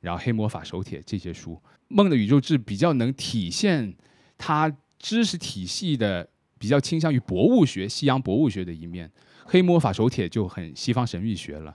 [0.00, 1.54] 然后《黑魔法手帖》这些书。
[1.88, 3.94] 《梦的宇宙志》比较能体现
[4.36, 9.08] 他知识体系的比较倾向于博物学、西洋博物学的一面，
[9.46, 11.74] 《黑魔法手帖》就很西方神秘学了。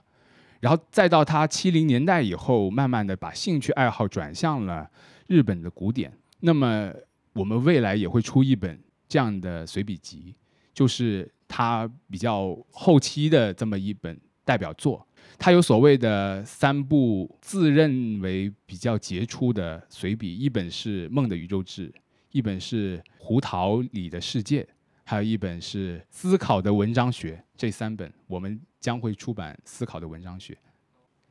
[0.60, 4.88] 然后再到他七零年代以后，慢慢的把兴趣爱好转向了
[5.26, 6.12] 日本的古典。
[6.40, 6.92] 那么
[7.32, 10.34] 我们未来也会出一本这样的随笔集，
[10.74, 15.06] 就是他比较后期的这么一本代表作。
[15.38, 21.88] 他有所谓的三部自认为比较杰出的随笔，一本是《梦的宇宙志》，
[22.32, 24.62] 一本是《胡桃里的世界》，
[25.04, 27.36] 还有一本是《思考的文章学》。
[27.56, 30.52] 这三本我们将会出版《思考的文章学》，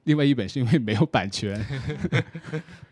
[0.04, 1.64] 另外一本是因为没有版权。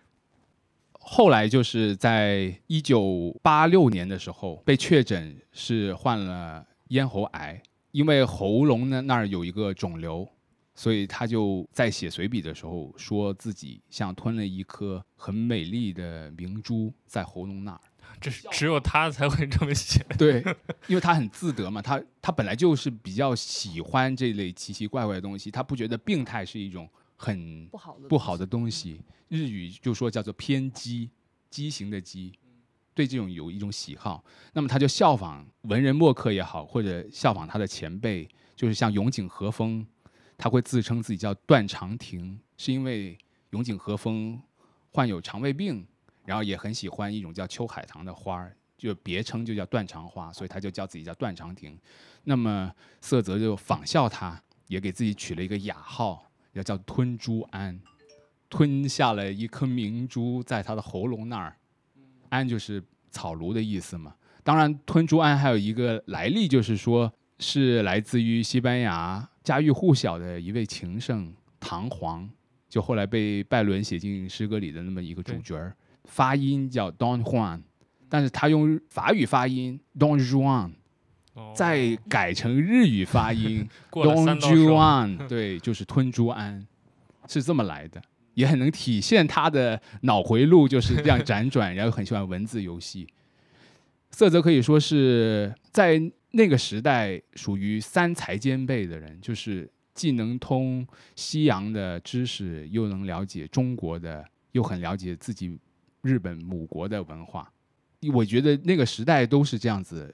[1.10, 10.28] 后来就是在一九八六年的时候被确诊是患了咽喉癌，因为喉咙呢那儿有一个肿瘤，
[10.76, 17.80] 所以他就在写随笔的时候说自己像吞了一颗很美丽的明珠在喉咙那儿。
[18.20, 20.06] 这是只有他才会这么写。
[20.18, 20.44] 对，
[20.88, 29.02] 因为他很自得嘛，他他本来就是比较喜欢这类奇奇怪怪的东西，他不觉得病态是一种很不好的不好的东西。
[29.28, 31.10] 日语就说叫做偏激，
[31.50, 32.32] 畸形的畸，
[32.94, 34.24] 对这种有一种喜好。
[34.54, 38.26] 那么他就效仿文人墨客也好，或者效仿他的前辈，
[38.56, 39.86] 就是像永井和风，
[40.38, 43.18] 他会自称自己叫段长亭，是因为
[43.50, 44.42] 永井和风
[44.94, 45.86] 患有肠胃病，
[46.24, 51.78] 然后也很喜欢一种叫秋海棠的花儿，就别称就叫断肠花，所以他就叫自己叫断肠亭。
[52.24, 56.27] 那么色泽就仿效他，也给自己取了一个雅号，
[56.58, 57.80] 要叫吞珠安。
[58.50, 61.58] 吞下了一颗明珠在他的喉咙那儿，
[62.30, 64.16] 安就是草庐的意思嘛。
[64.42, 72.26] 当然，吞珠安还有一个来历，就是说是来自于西班牙家喻户晓的一位情圣唐璜，
[72.70, 77.62] 就后来被拜伦写进诗歌里的那么一个主角儿，发音叫 Don Juan，
[78.08, 80.72] 但是他用法语发音 Don Juan，哦
[81.56, 86.66] 再改成日语发音 过了 Don 三道手 Juan， 对，就是吞珠安，
[87.28, 88.02] 是这么来的，
[88.34, 93.08] 也很能体现他的脑回路就是这样辗转，然后很喜欢文字游戏。
[94.12, 105.60] 色泽可以说是在那个时代属于三才兼备的人，就是既能通西洋的知识，又能了解中国的，又很了解自己
[106.02, 107.52] 日本母国的文化。
[108.14, 110.14] 我觉得那个时代都是这样子，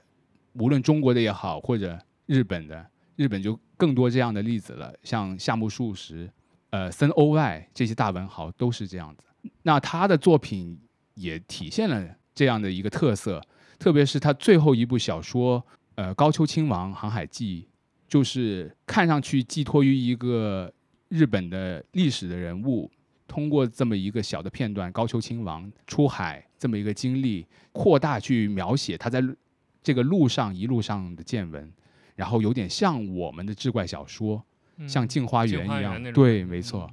[0.53, 2.85] 无论中国的也好，或者日本的，
[3.15, 6.29] 日本就更多这样的例子了，像夏目漱石、
[6.69, 9.25] 呃森欧外这些大文豪都是这样子。
[9.63, 10.79] 那他的作品
[11.15, 13.41] 也体现了这样的一个特色，
[13.77, 15.63] 特别是他最后一部小说，
[15.95, 17.67] 呃《高丘亲王航海记》，
[18.07, 20.71] 就是看上去寄托于一个
[21.09, 22.89] 日本的历史的人物，
[23.27, 29.21] 通过这么一个小的片段，高丘亲王出海这么一个经历，扩大去描写他在
[29.83, 31.71] 这个路上一路上的见闻，
[32.15, 34.43] 然后有点像我们的志怪小说，
[34.87, 36.89] 像《镜花缘》一样，对，没错。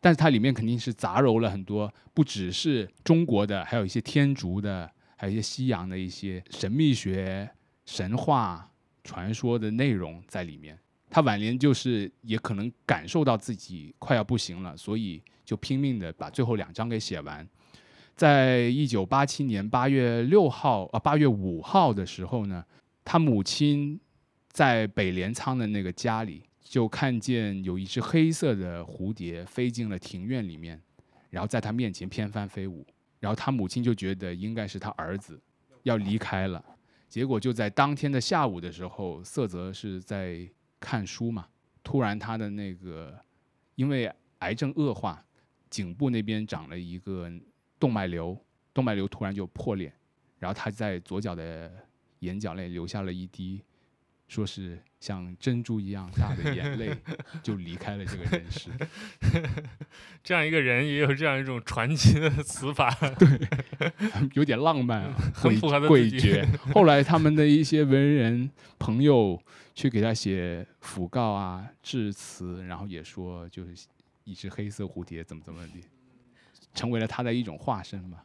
[0.00, 7.48] 但是它里面肯定是杂糅了很多，不只是中国的，还有一些天竺的，还有一些西洋的一些神秘学、
[7.86, 8.70] 神话、
[9.02, 10.78] 传说的内容在里面。
[11.08, 17.48] 他晚年就是也可能感受到自己快要不行了，所以就拼命的把最后两章给写完。
[18.14, 22.64] 在一九八七年八月六号啊八月五号的时候呢，
[23.04, 24.00] 他母亲
[24.50, 30.80] 在北镰仓的那个家里，就看见有一只黑色的蝴蝶飞进了庭院里面，
[31.30, 32.86] 然后在他面前翩翻飞舞，
[33.18, 35.40] 然后他母亲就觉得应该是他儿子
[35.82, 36.64] 要离开了，
[37.08, 40.48] 结果就在当天的下午的时候，色泽是在
[40.78, 41.48] 看书嘛，
[41.82, 43.18] 突然他的那个
[43.74, 45.24] 因为癌症恶化，
[45.68, 47.28] 颈部那边长了一个
[47.78, 48.36] 动脉瘤，
[48.72, 49.92] 动脉瘤突然就破裂，
[50.38, 51.70] 然后他在左脚的
[52.20, 53.62] 眼角内留下了一滴，
[54.28, 56.96] 说是像珍珠一样大的眼泪，
[57.42, 58.70] 就离开了这个人世。
[60.24, 63.28] 这样一个人也有这样一种传奇的死法，对
[64.32, 66.72] 有点浪漫啊， 很诡符合他自己诡谲。
[66.72, 69.38] 后来他们的一些文人朋友
[69.74, 73.86] 去给他写讣告啊、致辞，然后也说就是
[74.24, 75.72] 一只黑色蝴蝶怎么怎么的，
[76.74, 78.18] 成为了他的一种化身嘛。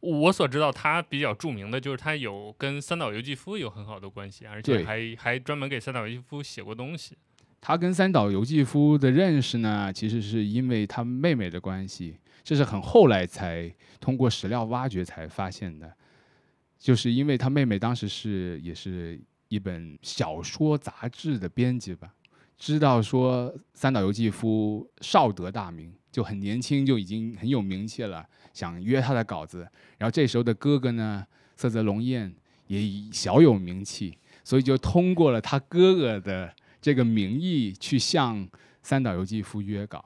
[0.00, 7.16] 我所知道他比较著名的就是他有跟三岛由纪夫有很好的关系，而且还还专门给三岛由纪夫写过东西。
[7.60, 15.92] 他跟三岛由纪夫的认识呢，其实是因为他妹妹的关系，这是很后来才通过史料挖掘才发现的。
[16.78, 22.14] 就是因为他妹妹当时是也是一本小说杂志的编辑吧，
[22.56, 29.68] 知道说三岛由纪夫少得大名，就很年轻就已经很有名气了，想约他的稿子。
[29.98, 31.26] 然后这时候的哥哥呢，
[31.56, 32.34] 色泽龙彦
[32.68, 36.50] 也已小有名气，所以就通过了他哥哥的
[36.80, 38.48] 这个名义去向
[38.82, 40.02] 三岛由纪夫约稿，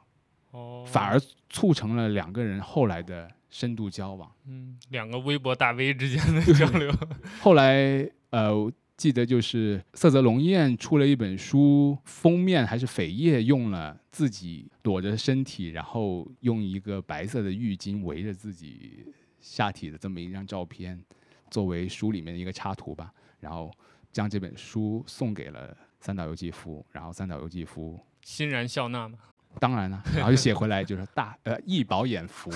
[0.50, 1.16] 哦，反而
[1.48, 4.28] 促成了两个人后来的深度交往。
[4.48, 6.92] 嗯，两个微博大 V 之间的交流，
[7.40, 19.06] 后来呃，我记得就是色泽龙彦出了一本书，封面还是扉页用了自己裸着身体，然后用一个白色的浴巾围着自己
[19.40, 21.02] 下体的这么一张照片，
[21.50, 23.10] 作为书里面的一个插图吧。
[23.38, 23.72] 然后
[24.12, 29.18] 将这本书送给了三岛由纪夫，然后三岛由纪夫欣然笑纳嘛。
[29.58, 32.50] 当然了，然后就写回来就是大呃一饱眼福。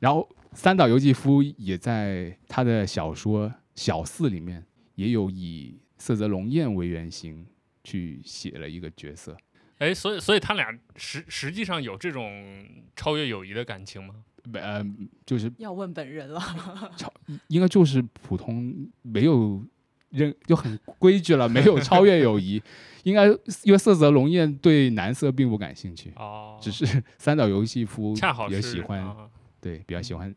[0.00, 4.64] 然后三岛由纪夫也在他的小说《小四》里面
[4.96, 7.46] 也有以色泽龙彦为原型
[7.84, 9.36] 去写了一个角色。
[9.78, 12.66] 哎，所以所以他俩实实际上有这种
[12.96, 14.14] 超越友谊的感情吗？
[14.54, 14.84] 呃，
[15.24, 16.40] 就是要问本人了。
[16.96, 17.12] 超
[17.48, 19.62] 应该就是普通没有
[20.08, 22.62] 认就很规矩了，没有 超越友谊。
[23.02, 23.26] 应该
[23.62, 29.28] 因为色泽龙彦对男色并不感兴趣，哦，只是三岛由纪夫恰好是也喜欢啊
[29.60, 30.34] 对，比较喜欢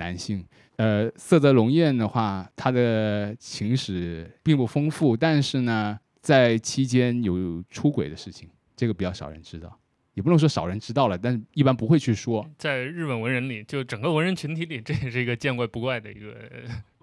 [0.00, 0.44] 男性。
[0.76, 9.78] 呃，色泽龙艳的话，他的情史并不丰富，但是呢，在期间有出轨的事情，这个比较少人知道，
[10.14, 12.48] 也不能说少人知道了，但是一般不会去说。
[12.56, 16.34] 在日本文人里，就整个文人群体里，这也是一个见怪不怪的一个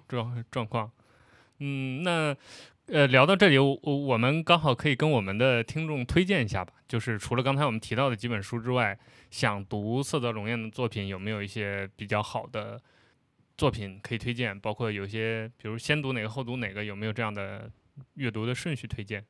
[0.08, 0.90] 状状况。
[1.60, 2.36] 嗯，那
[2.88, 6.74] 呃，聊到这里，我我们刚好可以跟我们的听众推荐一下吧。
[6.88, 8.98] 就是除了刚才我们提到的几本书之外，
[9.30, 12.82] 想读色泽龙彦的作品，有没有一些比较好的
[13.58, 14.58] 作品可以推荐？
[14.58, 17.70] 包括有些，比如先读哪个后读哪个，有没有这样的
[18.14, 19.22] 阅读的顺序推荐？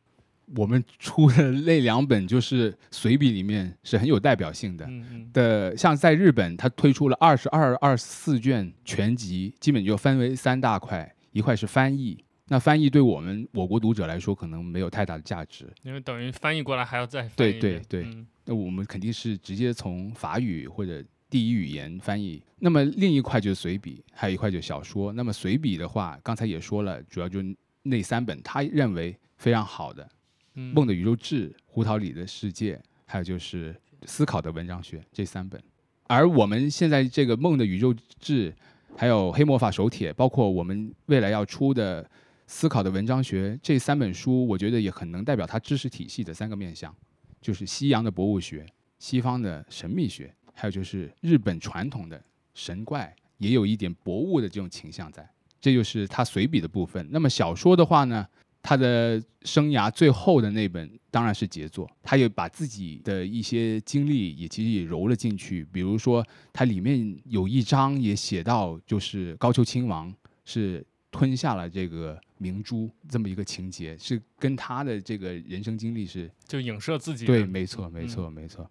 [0.56, 4.86] 我们出的 那两本就是随笔里面是很有代表性的。
[4.86, 12.24] 嗯嗯的，像在日本，它推出了二十二、二十四卷全集，基本就分为三大块，一块是翻译。
[12.48, 15.68] 那翻译对我们我国读者来说，可能没有太大的价值。
[15.84, 22.42] 因为等于翻译过来还要再翻译对对对嗯那我们肯定是直接从法语或者第一语言翻译。
[22.60, 25.12] 那么另一块就是随笔，还有一块就是小说。
[25.12, 30.10] 那么随笔的话，刚才也说了，主要就是那三本他认为非常好的，
[30.56, 32.76] 嗯《梦的宇宙志》《胡桃里的世界》，
[33.06, 33.74] 还有就是
[34.06, 35.62] 《思考的文章学》这三本。
[36.08, 38.50] 而我们现在这个《梦的宇宙志》，
[38.96, 42.02] 还有《黑魔法手帖》，包括我们未来要出的
[42.48, 46.96] 《思考的文章学》这三本书，我觉得也很能代表他知识体系的三个面向，
[47.42, 48.66] 就是西洋的博物学、
[49.00, 52.20] 西方的神秘学，还有就是日本传统的
[52.54, 55.30] 神怪，也有一点博物的这种倾向在。
[55.60, 57.06] 这就是他随笔的部分。
[57.12, 58.26] 那么小说的话呢，
[58.62, 65.66] 他的生涯最后的那本当然是杰作，他也把自己的一些经历也其实也揉了进去。
[65.66, 70.14] 比如说，它里面有一章也写到，就是高丘亲王
[70.46, 77.26] 是吞下了这个明珠这么一个情节，是跟他的这个人生经历是就影射自己。
[77.26, 78.70] 对，没错，没错，没错。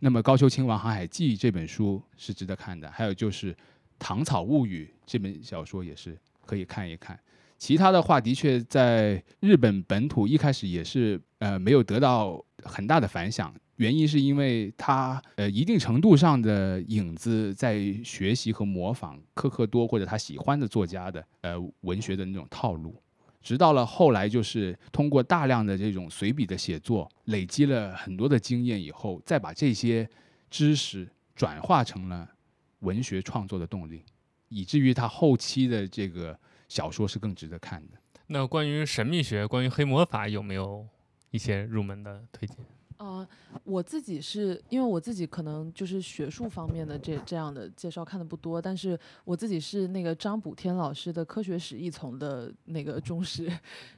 [0.00, 3.54] 那么《高丘亲王航海记》这本书是值得看的，还有就是
[3.98, 7.18] 《唐草物语》这本小说也是可以看一看。
[7.56, 22.94] 其他的话，的确在日本本土一开始也是呃没有得到很大的反响，原因是因为他呃一定程度上的影子在学习和模仿科克多或者他喜欢的作家的呃文学的那种套路。
[23.42, 30.08] 直到了后来，就是通过大量的这种随笔的写作，累积了很多的经验以后，再把这些
[30.50, 32.28] 知识转化成了
[32.80, 34.02] 文学创作的动力，
[34.48, 36.36] 以至于他后期的这个
[36.68, 37.94] 小说是更值得看的。
[38.26, 40.84] 那关于神秘学、关于黑魔法，有没有
[41.30, 42.56] 一些入门的推荐？
[42.98, 43.26] 呃，
[43.64, 53.50] 我自己是因为我自己可能就是学术方面的这这样的介绍看的不多，但是我自己是那个张补天老师的科学史译丛的那个忠实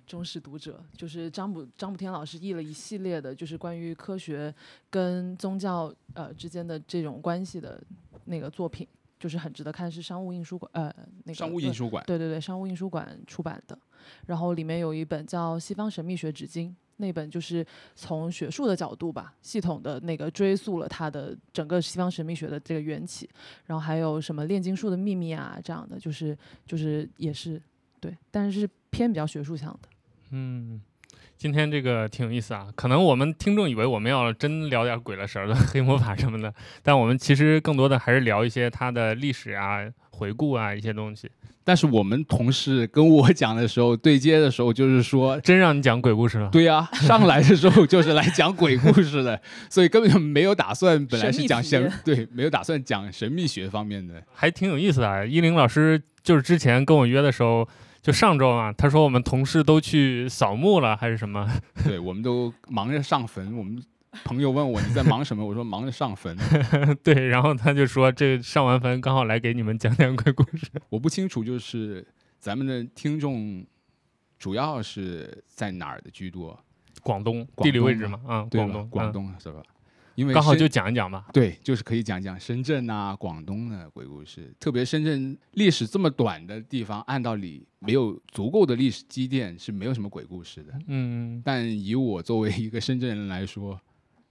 [0.07, 4.53] 忠实读者，就是张补张补天老师译了一系列的，就是关于科学
[4.91, 7.81] 跟宗教呃之间的这种关系的
[8.25, 8.87] 那个作品，
[9.21, 10.93] 就是很值得看，是商务印书馆呃
[11.25, 13.79] 那个商务对印书馆，对对对，商务印书馆出版的，
[14.27, 23.29] 然后里面有一本叫《西方神秘学纸经》，那本就是从学术的角度吧，系统的那个追溯了它的整个西方神秘学的这个缘起，
[23.67, 26.37] 然后还有什么炼金术的秘密啊这样的，就是
[26.67, 27.61] 就是也是
[28.01, 29.89] 对，但是偏比较学术向的。
[30.31, 30.81] 嗯，
[31.37, 32.69] 今天这个挺有意思啊。
[32.77, 39.79] 可能我们听众以为我们要真聊点鬼了神的 黑魔法什么的，但我们其实更多的还是聊一些它的历史啊、
[40.19, 41.31] 回顾啊一些东西。
[41.63, 45.39] 但是我们同事跟我讲的时候，对接的时候就是说。
[45.41, 46.49] 真让你讲鬼故事了？
[46.51, 49.39] 对呀、上来的时候就是来讲鬼故事的，
[49.69, 54.15] 所以根本就没有打算，本来是讲神神，对，没有打算讲神秘学方面的。
[54.33, 55.25] 还挺有意思的啊。
[55.25, 57.69] 依林老师就是之前跟我约的时候，
[58.01, 61.47] 就上周啊，他说我们同事都去扫墓了，还是什么？
[61.85, 63.55] 对，我们都忙着上坟。
[63.55, 63.79] 我们
[64.25, 66.37] 朋友问我你在忙什么，我说忙着上坟。
[67.05, 70.67] 对，然后他就说这上完坟刚好来给你们讲讲鬼故事。
[70.89, 72.07] 我不清楚，就是
[72.39, 73.65] 咱们的听众
[74.39, 76.59] 主要是在哪儿的居多？
[77.03, 79.63] 广东广地理位置嘛，嗯，对吧广东，广嗯东是吧？
[80.17, 81.27] 因为刚好就讲一讲吧。
[81.33, 84.53] 对，就是可以讲讲深圳啊、广东的鬼故事。
[84.59, 90.73] 特别深圳历史这么短的地方，按道理没有足够的历史积淀是没有什么鬼故事的。
[90.89, 93.81] 嗯，但以我作为一个深圳人来说，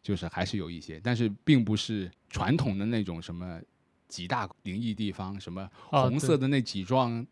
[0.01, 3.59] 就是还是有一些，但是并不是传统的那种什么
[4.07, 7.25] 几大灵异地方，什么哦红色的那几幢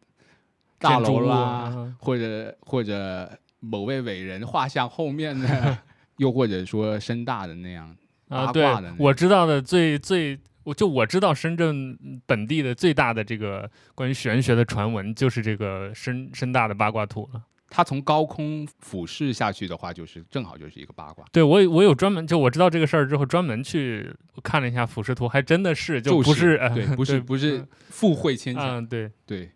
[0.78, 5.78] 大楼啦，嗯或者或者某位伟人画像后面的，
[6.18, 7.96] 又或者说深大的那样。
[8.28, 11.96] 啊，对八卦的那，我知道的最最，我就我知道深圳
[12.26, 17.44] 本地的最大的这个关于玄学的传闻，就是这个深深大的八卦图了。
[17.70, 24.14] 它从高空俯视下去的话，就是正好就是一个八卦，对我有我有专门就我知道这个事儿之后，专门去
[24.44, 29.52] 看了一下俯视图，还真的是就不是呃对，不是不是附会牵强，嗯对，对。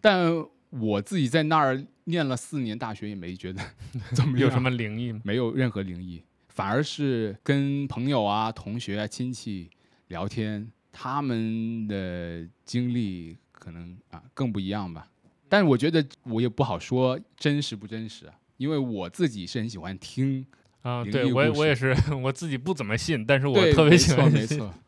[0.00, 0.30] 但
[0.70, 3.62] 我自己在那儿念了四年大学，也没觉得
[4.12, 5.12] 怎么有什么灵异？
[5.24, 9.68] 没有任何灵异，反而是跟朋友啊、同学啊、亲戚
[10.08, 15.06] 聊天，他们的经历可能啊更不一样吧。
[15.50, 20.46] 但是我觉得我也不好说真实不真实啊，因为我自己是很喜欢听，
[20.82, 24.32] 啊，对我我也是， 我自己不怎么信，但是我，特别喜欢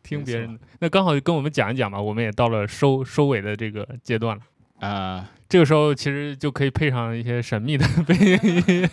[0.02, 0.60] 听别人的。
[0.78, 4.42] 那刚好就跟我们讲一讲吧，我们也到了收收尾的这个阶段了。
[4.88, 8.90] 啊、这个时候其实就可以配上一些神秘的背景音乐。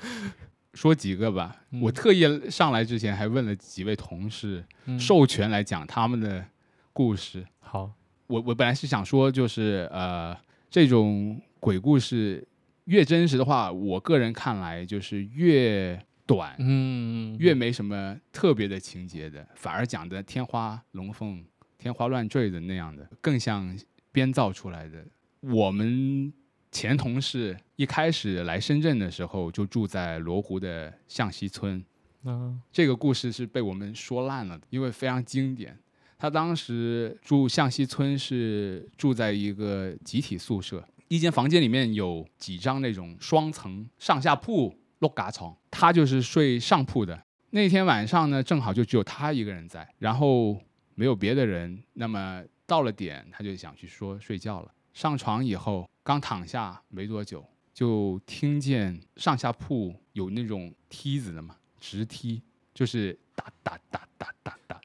[0.74, 1.56] 说几个吧。
[1.82, 6.44] 我嗯特意上来之前还问了几位同事，嗯授权来讲他们的
[6.92, 7.44] 故事。
[7.58, 7.90] 好，
[8.28, 10.34] 我我本来是想说，就是呃，
[10.70, 12.46] 这种鬼故事
[12.84, 21.44] 越真实的话，我个人看来就是越短，嗯，越没什么特别的情节的，反而讲的天花龙凤、
[21.78, 23.76] 天花乱坠的那样的，更像
[24.12, 25.04] 编造出来的。
[25.40, 26.32] 我们
[26.70, 31.82] 前同事一开始来深圳的时候，就住在罗湖的向西村。
[32.24, 35.78] 啊这个故事是被我们说烂了的，因为非常经典。
[36.18, 47.22] 他当时住向西村是住在一个集体宿舍，一间房间里面有几张那种双层上下铺落嘎床，他就是睡上铺的。
[47.50, 50.60] 那天晚上呢，正好就只有他一个人在，然后
[50.96, 51.82] 没有别的人。
[51.94, 54.72] 那么到了点，他就想去说睡觉了。
[54.92, 57.42] 上床以后，刚躺下没多久，
[57.72, 62.42] 就听见上下铺有那种梯子的嘛，直梯，
[62.74, 64.80] 就是哒哒哒哒哒哒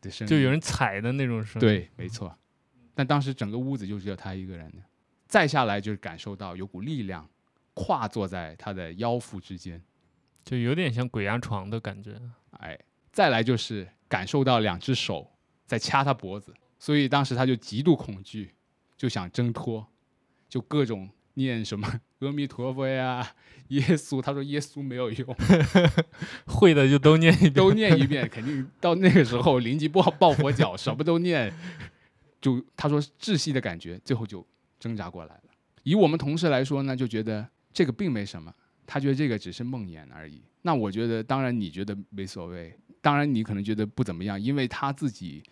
[0.00, 2.36] 的声音，就有人踩的那种声。，对，没错。
[2.94, 4.78] 但当时整个屋子就只有他一个人的，
[5.26, 7.28] 再下来就是感受到有股力量
[7.74, 9.80] 跨坐在他的腰腹之间，
[10.44, 12.20] 就有点像鬼压床的感觉。
[12.58, 12.78] 哎，
[13.12, 15.30] 再来就是感受到两只手
[15.64, 18.52] 在掐他脖子，所以当时他就极度恐惧，
[18.96, 19.86] 就想挣脱，
[20.48, 21.08] 就各种
[21.38, 23.26] 念什么阿弥陀佛呀、
[23.68, 25.36] 耶稣，他说耶稣没有用，
[26.44, 27.52] 会的就都念一遍。
[27.54, 31.50] 都念一遍，肯定到那个时候灵机抱抱佛脚，什么都念，
[32.40, 34.44] 就他说窒息的感觉，最后就
[34.80, 35.42] 挣扎过来了。
[35.84, 38.52] 以我们同事来说呢，就觉得这个并没什么，
[38.84, 40.42] 他觉得这个只是梦魇而已。
[40.62, 45.42] 那我觉得，当然你觉得没所谓，当然你可能觉得不怎么样，因为他自己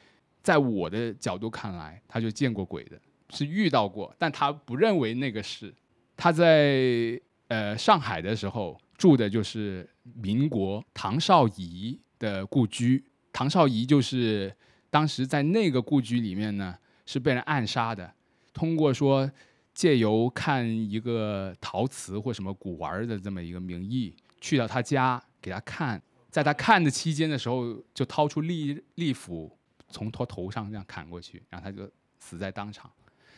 [0.43, 3.01] 在我的角度看来，他就见过鬼的，
[3.31, 5.75] 是遇到过，但他不认为那个是
[6.17, 13.05] 他在呃上海的时候住的就是民国唐绍仪的故居。
[13.33, 14.55] 唐绍仪就是
[14.89, 18.11] 当时在那个故居里面呢是被人暗杀的，
[18.53, 19.31] 通过说
[19.75, 26.01] 借由看一个陶瓷或什么古玩的这么一个名义，去到他家给他看，
[26.31, 29.55] 在他看的期间的时候，就掏出利利斧
[29.91, 31.87] 从他头上这样砍过去，然后他就
[32.19, 32.91] 死在当场。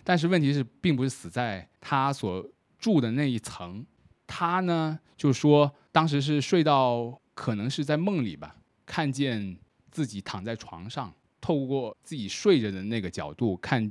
[0.09, 2.43] 但是问题是，并不是死在他所
[2.79, 3.85] 住的那一层，
[4.27, 8.57] 他呢就说当时是睡到可能是在梦里吧，
[8.87, 9.59] 看见
[9.91, 13.87] 自己躺在床上，透过自己睡着的那个角度看，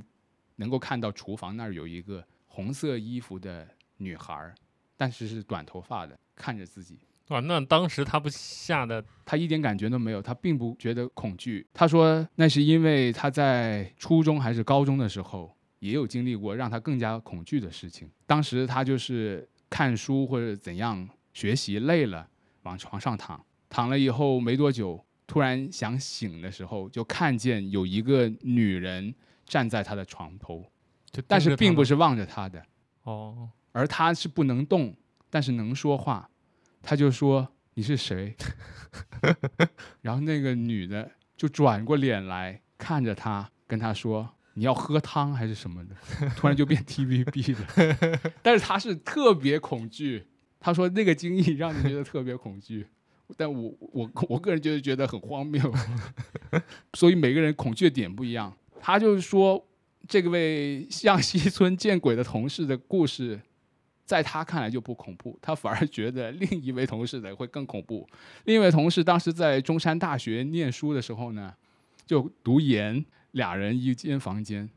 [0.56, 4.52] 能够看到厨房那儿有一个红色衣服的女孩儿，
[4.96, 6.98] 但是是短头发的，看着自己。
[7.28, 11.64] 哇，那当时他不吓得他一点感觉都没有，他并不觉得恐惧。
[11.72, 18.10] 他说那是因为他在初中还是高中的时候也有经历过让他更加恐惧的事情。
[18.26, 22.28] 当时他就是看书或者怎样学习累了，
[22.62, 29.14] 往床上躺，躺了以后没多久，突然想醒的时候，就看见有一个女人
[29.46, 30.70] 站在他的床头，
[31.10, 32.64] 就，但是并不是是望着他的，
[33.04, 34.94] 哦，而他是不能动，
[35.30, 36.30] 但是能说话。
[36.80, 38.34] 他就说：“你是谁？”
[40.00, 45.94] 然后那个女的就转过脸来看着他，跟他说：“你要喝汤还是什么的？”
[46.36, 48.32] 突然就变 TVB 了。
[48.42, 50.26] 但是他是特别恐惧，
[50.58, 52.86] 他说那个经历让你觉得特别恐惧。
[53.36, 55.62] 但我我我个人就是觉得很荒谬，
[56.94, 58.50] 所以每个人恐惧的点不一样。
[58.80, 59.62] 他就是说，
[60.06, 63.38] 这个位向西村见鬼的同事的故事，
[64.06, 68.08] 在他看来就不恐怖，他反而觉得另一位同事的会更恐怖。
[68.44, 71.52] 另一位同事当时在中山大学念书的时候呢，
[72.06, 74.68] 就读研，俩人一间房间，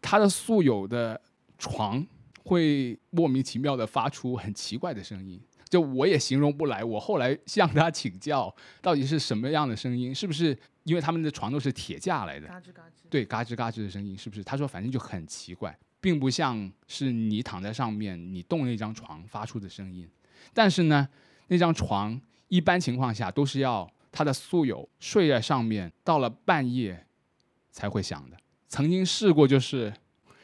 [0.00, 1.20] 他的宿友的
[1.58, 2.04] 床
[2.44, 5.40] 会莫名其妙的发出很奇怪的声音。
[5.68, 10.14] 就我也形容不来，我后来向他请教，到底是什么样的声音？
[10.14, 12.46] 是不是因为他们的床都是铁架来的？
[12.46, 13.08] 嘎吱嘎吱。
[13.08, 14.44] 对，嘎吱嘎吱的声音，是不是？
[14.44, 20.06] 他说反正就很奇怪，并不像是你躺在上面，你动那张床发出的声音。
[20.52, 21.08] 但是呢，
[21.48, 27.06] 那张床一般情况下都是要他的宿友睡在上面，到了半夜
[27.72, 28.36] 才会响的。
[28.68, 29.92] 曾经试过，就是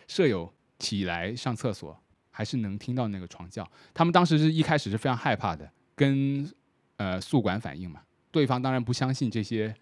[0.08, 1.96] 舍友起来上厕所，
[2.30, 3.70] 还是能听到那个床叫。
[3.94, 6.50] 他们当时是一开始是非常害怕的，跟
[6.96, 8.02] 呃宿管反映嘛，
[8.32, 9.74] 对方当然不相信这些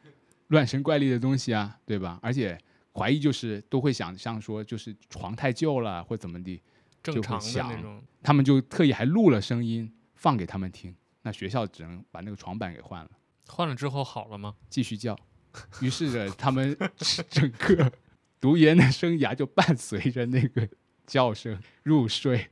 [0.48, 2.18] 乱神怪力的东西啊，对吧？
[2.22, 2.58] 而且
[2.92, 6.62] 怀疑就是都会想象说，就是床太旧了或怎么地，
[7.02, 8.02] 就会正常的那响种。
[8.22, 13.10] 他们就特意还录了声音放给他们听，那学校只能把那个床板给换了，
[13.48, 14.54] 换了之后好了吗？
[14.68, 15.18] 继续叫。
[15.80, 16.76] 于是呢，他们
[17.28, 17.92] 整个
[18.40, 20.68] 读研的生涯就伴随着那个
[21.06, 22.48] 叫声入睡。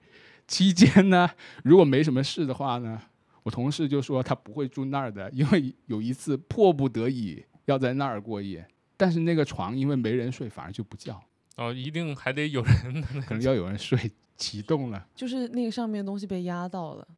[0.46, 1.30] 期间呢，
[1.62, 3.00] 如果没什么事的话呢，
[3.42, 11.18] 我同事就说他不会住那儿的，因为有一次迫不得已要在那儿过夜，但是那个床因为没人睡，反而就不叫，
[11.57, 13.98] 哦，一定还得有人可能要有人睡
[14.36, 15.07] 启动了。
[15.14, 17.09] 就是那个上面的东西被压到了，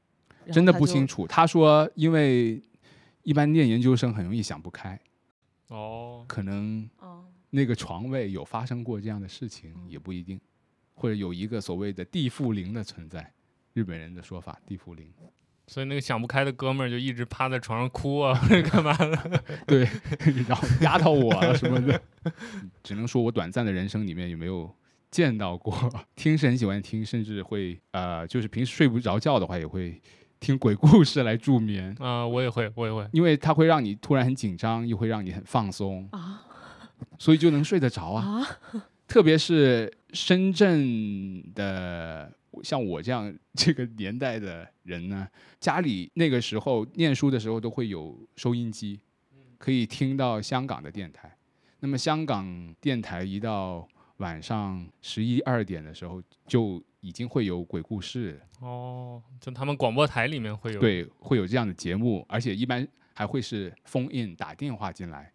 [0.53, 1.27] 真的不清楚。
[1.27, 2.63] 他说，因为
[3.25, 4.97] 一般念研究生很容易想不开，
[5.69, 10.41] 哦，可能哦，那个床位有发生过这样的事情，也不一定，
[10.95, 13.33] 或者有一个所谓的地缚灵的存在，
[13.73, 15.13] 日本人的说法，地缚灵。
[15.69, 18.41] 所以那个想不开的哥们儿就一直趴在床上哭啊，
[18.71, 19.43] 干嘛的？
[19.67, 19.89] 对，
[20.49, 22.01] 然后压到我了什么的，
[22.85, 24.73] 只能说我短暂的人生里面有没有
[25.11, 25.77] 见到过，
[26.15, 30.01] 听是很喜欢听，甚至会呃，就是平时睡不着觉的话，也会
[30.39, 31.95] 听鬼故事来助眠。
[31.99, 33.09] 啊、我也会，我也会。
[33.13, 36.43] 因为它会让你突然很紧张，又会让你很放松啊
[37.19, 38.41] 所以就能睡得着啊。
[38.41, 42.33] 啊，特别是深圳的，
[42.63, 45.27] 像我这样这个年代的人呢，
[45.61, 49.01] 家里那个时候念书的时候都会有收音机，
[49.59, 51.37] 可以听到香港的电台。
[51.81, 53.87] 那么香港电台一到
[54.19, 65.33] 晚上十一二点的时候，就已经会有鬼故事，哦，就他们广播台里面会有对，会有这样的节目，而且一般还会是封印打电话进来。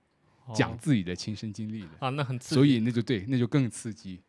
[0.56, 2.56] 讲哦自己的亲身经历的，啊，那很刺激。
[2.56, 4.20] 所以那就对，那就更刺激。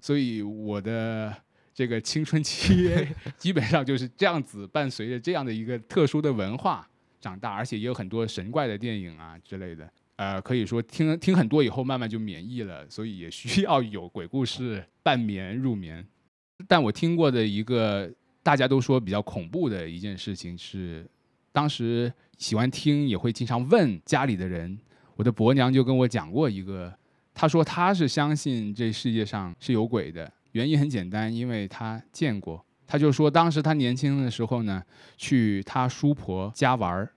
[0.00, 1.34] 所以我的
[1.72, 2.90] 这个青春期
[3.38, 6.88] 基本上就是这样子，伴随着这样的一个特殊的文化
[7.18, 9.90] 长大，而且也有很多神怪的电影啊之类的。
[10.16, 16.06] 呃，可以说听听很多以后，慢慢就免疫了，所以也需要有鬼故事伴眠入眠。
[16.68, 18.10] 但我听过的一个
[18.42, 21.04] 大家都说比较恐怖的一件事情是，
[21.50, 24.78] 当时喜欢听也会经常问家里的人，
[25.16, 26.96] 我的伯娘就跟我讲过一个，
[27.34, 32.64] 她说她是相信这世界上是有鬼的，原因很简单，因为她见过。
[32.86, 34.82] 她就说当时她年轻的时候呢，
[35.16, 37.12] 去她叔婆家玩儿，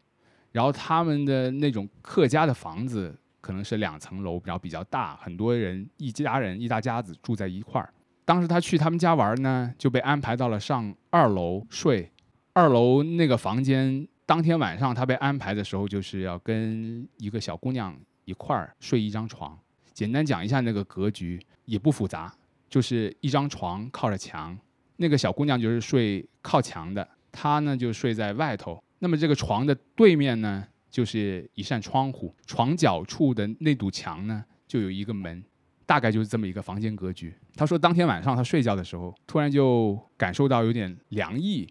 [0.57, 7.93] 然后他们的那种客家的房子可能是两层楼，然后比较大，很多人一家人一大家子住在一块儿。
[8.25, 12.11] 当时他去他们家玩呢，就被安排到了上二楼睡。
[12.53, 17.95] 二楼那个房间，当天晚上他被安排的时候，就是要跟一个小姑娘
[18.25, 19.55] 一块儿睡一张床。
[19.93, 22.33] 简单讲一下那个格局，也不复杂，
[22.67, 24.57] 就是一张床靠着墙，
[24.95, 28.81] 那个小姑娘就是睡靠墙的，她呢就睡在外头。
[28.99, 35.43] 那么这个床的对面呢，就是一扇窗户，床角处的那堵墙呢，就有一个门，
[35.85, 37.33] 大概就是这么一个房间格局。
[37.55, 41.67] 他说，当天晚上他睡觉的时候，突然就感受到有点凉意，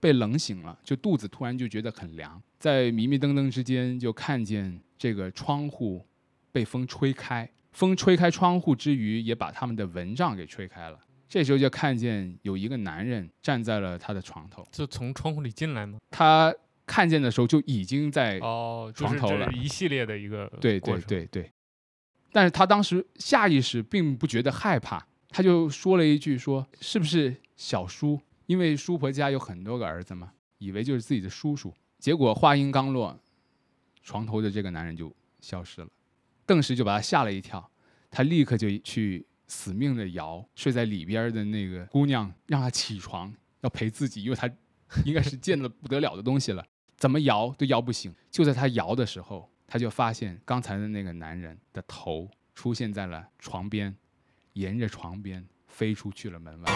[0.00, 6.06] 被冷醒了，就肚子突然就觉得很凉，在迷迷瞪瞪之间，就看见这个窗户
[6.50, 10.98] 被风吹开，风吹开窗户之余，也把他们的蚊帐给吹开了。
[11.28, 15.98] 这时候就看见有一个男人站在了他的床头，就从窗户里进来吗？
[16.10, 16.52] 他
[16.90, 21.52] 看见的时候就已经在哦，床头了就是一系列的一个对对对对，
[22.32, 28.20] 但是他当时下意识并不觉得害怕，他就说了一句说：“是不是小叔？
[28.46, 33.16] 因为叔婆家有很多个儿子嘛，以为就是自己的叔叔。”结果话音刚落，
[34.02, 35.88] 床头的这个男人就消失了。
[36.44, 37.70] 顿时就把他吓了一跳，
[38.10, 44.50] 他立刻就去死命的摇睡在里边的那个姑娘，让她起床，要陪自己，因为他
[45.04, 46.66] 应该是见了不得了的东西了，
[47.00, 48.14] 怎么摇都摇不醒。
[48.30, 53.96] 就在他摇的时候，他就发现刚才的那个男人的头出现在了床边，
[54.52, 56.72] 沿着床边飞出去了门外。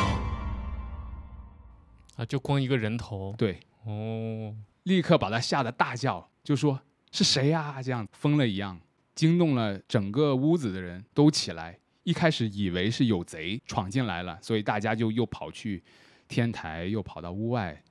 [2.17, 6.81] 啊，就光一个人头对，哦，立刻把他吓得大叫，就说
[7.13, 8.81] 是谁呀、这样疯了一样，
[9.15, 11.79] 惊动了整个屋子的人都起来。
[12.05, 15.83] 一开始以为是有贼闯进来了，所以大家就又跑去
[16.29, 17.83] 天台，又跑到屋外。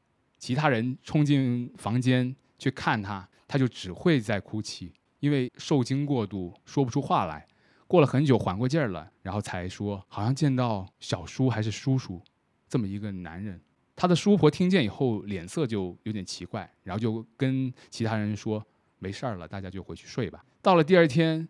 [0.43, 4.91] 其他人冲进房间去看他，他就只会在哭泣，
[5.21, 7.47] 因为受惊过度，说不出话来。
[7.87, 12.21] 过了很久，缓过劲儿了，然后才说，好像见到小叔还是叔叔
[12.67, 13.57] 这么一个男人。
[13.95, 18.61] 他的叔婆听见以后，脸色就有点奇怪，然后就跟其他人说
[18.99, 21.47] ：“没事儿了，大家就回去睡吧。”到了第二天，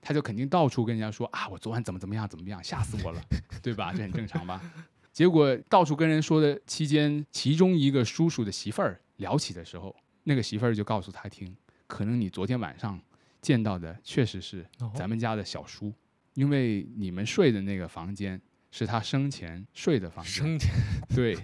[0.00, 3.22] 他就肯定到处跟人家说：“啊，我昨晚怎么怎么样，怎么样，吓死我了，
[3.62, 3.92] 对吧？
[3.92, 4.60] 这很正常吧？”
[5.14, 9.94] 结果到处跟人说的期间，其中一个叔叔的媳妇儿聊起的时候，
[10.24, 11.56] 那个媳妇儿就告诉他听
[11.86, 13.00] ：“可能你昨天晚上
[13.40, 15.92] 见到的确实是哦咱们家的小叔，
[16.34, 18.40] 因为你们睡的那个房间
[18.72, 20.72] 是他生前睡的房间。”生前
[21.14, 21.38] 对，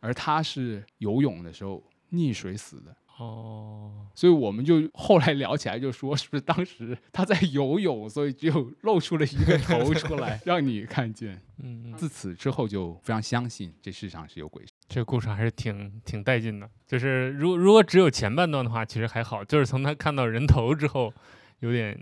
[0.00, 2.96] 而他是游泳的时候溺水死的。
[3.16, 11.40] 哦，所以我们就后来聊起来，就说是不是当时他在游泳，所以只有露出了一个头出来 让你看见。
[11.58, 14.74] 嗯，嗯自此之后就非常相信这世上是有鬼神。
[14.88, 16.68] 这个故事还是挺挺带劲的。
[16.88, 21.12] 就是如如果只有前半段的话，其实还好，就是从他看到人头之后，
[21.60, 21.96] 有点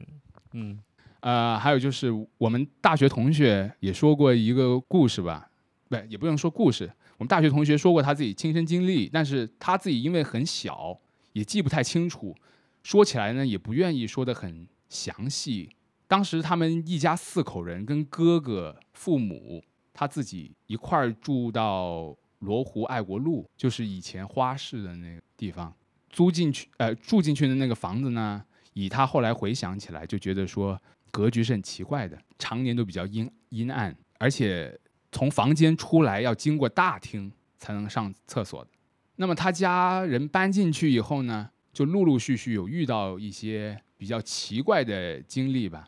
[0.53, 0.79] 嗯
[1.21, 5.51] 呃，还有就是我们大学同学也说过一个故事吧，
[5.91, 6.91] 不也不用说故事，
[7.23, 10.99] 我们大学同学说过他自己亲身经历，但是他自己因为很小，
[11.35, 12.35] 也记不太清楚，
[12.83, 15.71] 说起来呢也不愿意说得很详细。
[16.09, 19.63] 当时他们一家四口人跟哥哥、父母，
[19.93, 25.73] 他自己一块儿住到罗湖爱国路，就是以前花市的那个地方，
[26.11, 28.43] 租进去，呃，住进去的那个房子呢，
[28.73, 30.77] 以他后来回想起来，就觉得说
[31.13, 34.77] 格局是很奇怪的，常年都比较阴阴暗，而且
[35.13, 38.71] 从房间出来要经过大厅才能上厕所的。
[39.17, 45.87] 那么他家人搬进去以后呢，就陆陆续续有遇到一些比较奇怪的经历吧，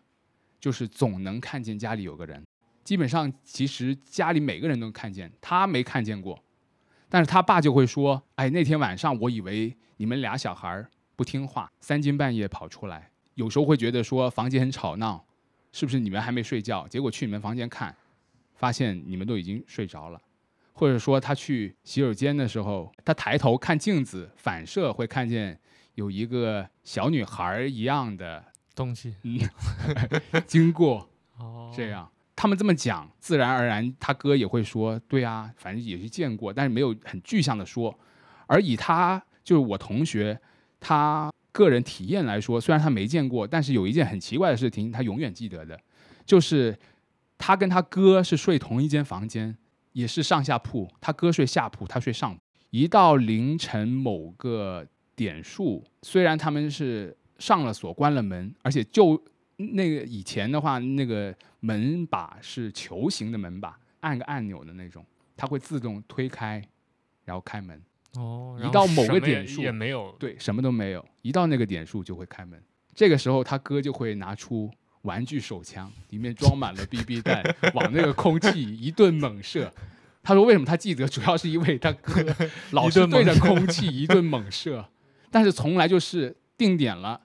[0.60, 2.44] 就是总能看见家里有个人。
[2.84, 6.38] 基本上其实家里每个人都看见，他没看见过，
[7.08, 15.24] 但是他爸就会说：“哎，那天晚上我以为你们俩小孩不听话，三更半夜跑出来，有时候会觉得说房间很吵闹，
[15.72, 16.86] 是不是你们还没睡觉？
[16.86, 17.96] 结果去你们房间看，
[18.54, 20.20] 发现你们都已经睡着了。
[20.72, 25.58] 或者说他去洗手间的时候，他抬头看镜子，反射会看见
[25.94, 28.44] 有一个小女孩儿一样的
[28.74, 29.14] 东西
[30.46, 32.10] 经过， 哦，这样。
[32.36, 37.96] 他们这么讲，自然而然，他哥也会说：“对啊，反正也是见过，但是没有很具象的说。”
[38.48, 40.36] 而以他就是我同学，
[40.80, 45.78] 他个人体验来说，虽然他没见过，但是有一件很奇怪的事情，他永远记得的，
[46.26, 46.76] 就是
[47.38, 49.56] 他跟他哥是睡同一间房间，
[49.92, 52.40] 也是上下铺，他哥睡下铺，他睡上铺。
[52.70, 59.22] 一到凌晨某个点数，虽然他们是上了锁、关了门，而且就
[59.56, 65.04] 那个以前的话，那个门把是球形的门把，按个按钮的那种，
[65.36, 66.60] 它会自动推开，
[67.24, 67.80] 然后开门。
[68.14, 72.60] 哦，一到某个点数也没有，对，什么都没有，一到那个点数就会开门。
[72.94, 74.70] 这个时候，他哥就会拿出
[75.04, 77.42] 玩具手枪，里面装满了 BB 弹，
[77.72, 79.72] 往那个空气一顿猛射。
[80.22, 81.06] 他说：“为什么他记得？
[81.06, 82.24] 主要是因为他哥
[82.70, 84.88] 老是对着空气一顿猛射，
[85.30, 87.20] 但是从来就是定点了，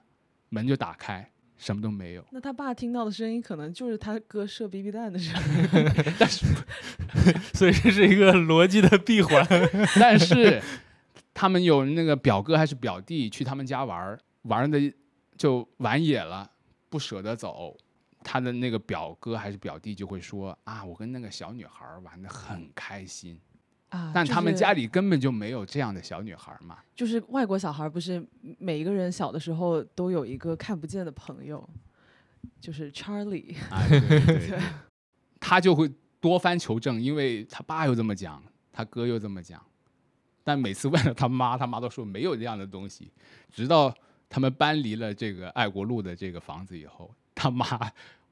[0.50, 2.24] 门就打开，什么都没有。
[2.30, 5.90] 那他爸听到的声音，可能就是他哥射 BB 弹的声音。
[6.20, 6.44] 但是
[7.54, 9.46] 所以这是一个逻辑的闭环。
[9.98, 10.60] 但是
[11.32, 14.78] 他们有那个表哥还是表弟去他们家玩儿，玩的
[15.38, 16.50] 就玩野了，
[16.90, 17.74] 不舍得走。
[18.22, 23.40] 他的那个表哥还是表弟就会说啊，我跟那个小女孩玩的很开心，
[23.88, 26.80] 啊，但他们家里根本就没有这样的小女孩嘛。
[26.94, 28.22] 就是外国小孩，不是
[28.58, 31.66] 每一个人小的时候都有一个看不见的朋友，
[32.60, 33.56] 就是 Charlie。
[33.72, 34.60] 啊，对对对 对，
[35.40, 39.64] 他就会多番求证，因为他爸又这么讲，他哥又这么讲，
[40.44, 43.10] 但每次问了他妈，他妈都说没有这样的东西。
[43.50, 43.94] 直到
[44.30, 47.66] 他们搬离了这个爱国路的这个房子以后，他妈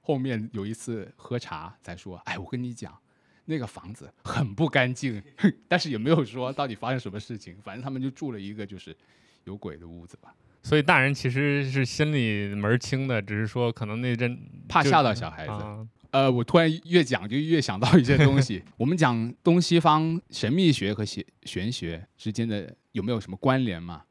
[0.01, 2.97] 后面有一次喝茶才说：“哎，我跟你讲，
[3.45, 5.23] 那个房子很不干净，
[5.69, 8.97] 但是也没有说到底发生什么事情，反正他们就住了一个就是
[9.45, 10.33] 有鬼的屋子吧，
[10.63, 14.39] 所以大人其实是心里门儿清的，只是说可能那阵
[14.69, 15.53] 怕吓到小孩子。
[15.53, 18.65] 啊呃，我突然越讲就越想到一些东西。
[18.79, 24.03] 我们讲东西方神秘学和玄玄学之间的有没有什么关联嘛？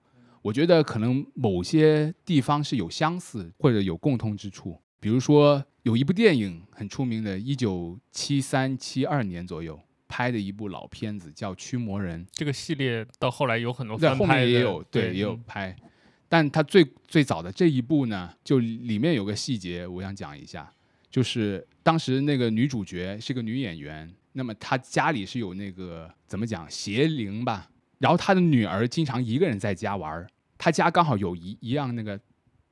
[0.41, 4.81] 我觉得可能某些地方是有相似或者有共通之处。
[4.99, 12.25] 比如说有一部电影很出名的，一九七三七二年左右拍的一部老片子，叫《驱魔人》。
[12.31, 15.75] 这个系列到后来有很多在后翻拍的，面也有对也有嗯拍，
[16.27, 20.71] 但它最最早的这一部呢，就里面有个细节，我想讲一下，
[21.11, 27.69] 就是当时那个女主角是个女演员，那么她家里是有那个怎么讲邪灵吧，
[27.99, 30.27] 然后他的女儿经常一个人在家玩儿，
[30.57, 32.19] 她家刚好有一一样那个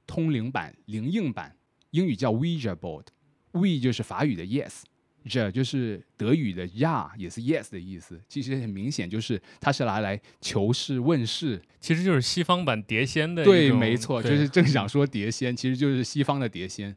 [0.05, 1.55] 通灵板灵应板，
[1.91, 4.84] 英语叫 Ouija board，We 就是法语的 yes。
[5.28, 8.21] 这就是德语的 ja，也是 yes 的意思。
[8.28, 16.95] 其实很明显，就是它是拿来求事问事，其实就是西方版碟仙的一对，没错，就是正想 说碟仙，其实就是西方的碟仙，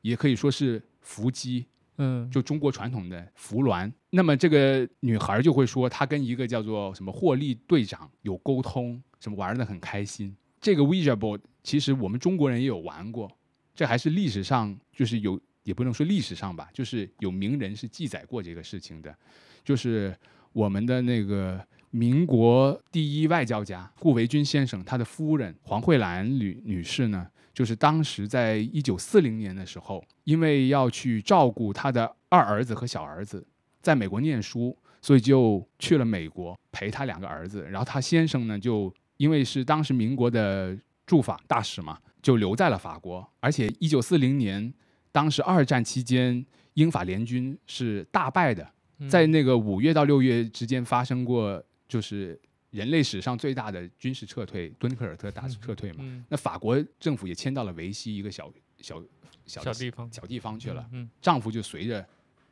[0.00, 1.66] 也可以说是伏击，
[1.98, 3.92] 嗯，就中国传统的伏鸾。
[4.10, 10.34] 那么这个女孩就会说，她跟一个叫做什么霍利队长有沟通，什么玩的很开心。
[10.60, 13.30] 这个 Ouija board 其实我们中国人也有玩过，
[13.74, 19.14] 这还是历史上就是有，也不能说历史上吧，就是有名人是记载过这个事情的，
[19.62, 20.16] 就是
[20.52, 27.28] 我们的那个民国第一外交家顾维钧先生，他的夫人黄慧兰女女士呢，
[27.58, 33.44] 就是当时在一九四零年的时候，因为要去照顾他的二儿子和小儿子，
[33.82, 37.66] 在美国念书，所以就去了美国陪他两个儿子。
[37.68, 43.28] 然后他先生呢，就因为是当时民国的驻法大使嘛，就留在了法国。
[43.40, 44.72] 而且一九四零年，
[45.10, 48.70] 当时二战期间，英法联军是大败的。
[49.08, 52.40] 在那个五月到六月之间发生过，就是
[52.70, 56.04] 人类史上最大的军事撤退——敦刻尔特大撤退嘛。
[56.28, 59.02] 那法国政府也迁到了维希一个小小
[59.46, 60.86] 小小地方小地方去了。
[60.92, 62.06] 嗯，丈夫就随着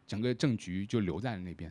[0.06, 1.70] 整个政局就留在了那边。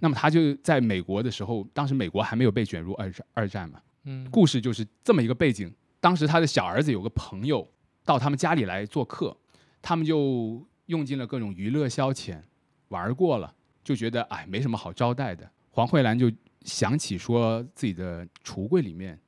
[0.00, 3.80] 那么他就在美国的时候，当时美国还没有被卷入二战二战嘛。
[4.04, 5.72] 嗯，故事就是这么一个背景。
[6.00, 7.68] 当时他的小儿子有个朋友
[8.04, 9.36] 到他们家里来做客，
[9.82, 12.40] 他们就用尽了各种娱乐消遣，
[12.88, 13.54] 玩过了。
[13.84, 15.50] 就觉得哎，没什么好招待的。
[15.70, 16.30] 黄慧兰就
[16.62, 19.18] 想起说自己的橱柜里面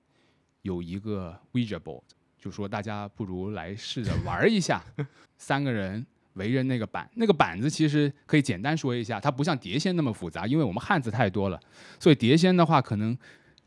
[0.62, 2.02] 有一个 Ouija board，
[2.38, 4.82] 就说大家不如来试着玩一下。
[5.38, 11.60] 三个人围着那个板，那个板子其实可以简单说一下，它不像碟仙那么复杂，因为我们汉字太多了，
[11.98, 13.16] 所以碟仙的话可能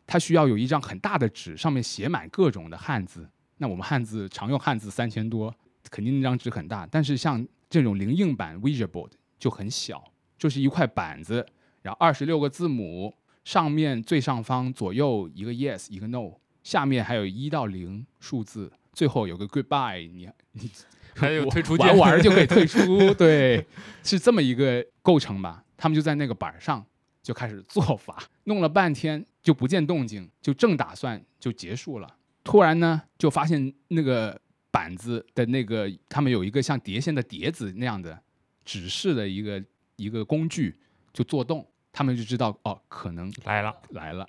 [0.05, 3.29] 它需要有一张很大的纸，上面写满各种的汉字。
[3.57, 5.53] 那我们汉字常用汉字三千多，
[5.89, 6.87] 肯定那张纸很大。
[6.91, 10.03] 但是像这种灵硬板 Ouija board 就很小。
[10.35, 11.45] 就是一块板子，
[11.81, 16.31] 然后二十六个字母，上面最上方左右一个 yes 一个 no，
[16.63, 20.69] 下面还有一到零数字，最后有个 goodbye，你你
[21.15, 23.65] 还有退出玩玩就可以退出， 对，
[24.03, 25.63] 是这么一个构成吧。
[25.77, 26.85] 他们就在那个板上
[27.21, 32.07] 就开始做法，弄了半天就不见动静，就正打算就结束了，
[32.43, 34.39] 突然呢就发现那个
[34.71, 38.21] 板子的那个他们有一个像碟仙的碟子那样的
[38.63, 39.63] 指示的一个。
[39.97, 40.75] 一个工具
[41.13, 44.27] 就做动，他们就知道哦，可能来了来了。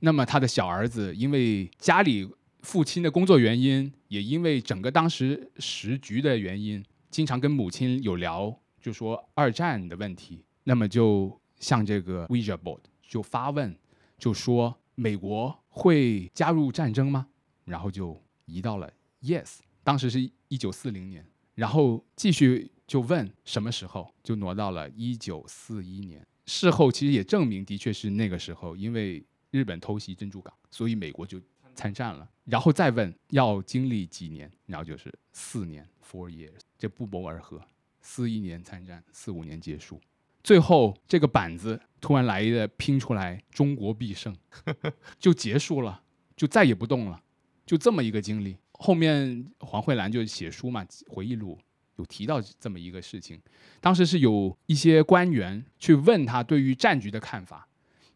[0.00, 2.30] 那么他的小儿子因为家里
[2.60, 10.44] 父亲的工作原因，也因为整个当时时局的原因，经常跟母亲有聊，就说二战的问题。
[10.64, 13.76] 那么就向这个 Ouija board 就发问，
[14.18, 17.26] 就说美国会加入战争吗？
[17.64, 19.60] 然后就移到了 Yes。
[19.82, 22.70] 当时是一九四零年，然后继续。
[22.84, 26.26] 就问什么时候，就挪到了一九四一年。
[26.46, 31.40] 事后其实也证明，的确是那个时候，因为日本偷袭珍珠港，所以美国就
[31.74, 32.28] 参战了。
[32.44, 37.60] 然后再问要经历几年，然后就是四年 （four years），这不谋而合。
[38.00, 40.00] 四一年参战，四五年结束，
[40.42, 44.36] 最后这个板子突然来的拼出来“中国必胜
[45.20, 46.02] ”，就结束了，
[46.34, 47.22] 就再也不动了，
[47.64, 48.56] 就这么一个经历。
[48.72, 51.56] 后面黄慧兰就写书嘛，回忆录。
[51.96, 53.40] 有提到这么一个事情，
[53.80, 57.68] 当时是有一些官员去问他对于战局的看法，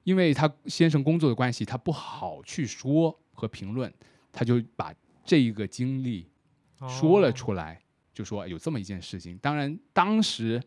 [0.04, 3.92] 因为他先生工作的关系，他不好去说和评论，
[4.32, 6.28] 他就把这一个经历
[6.88, 7.80] 说了出来，
[8.14, 9.36] 就说有这么一件事情。
[9.38, 10.62] 当然，当时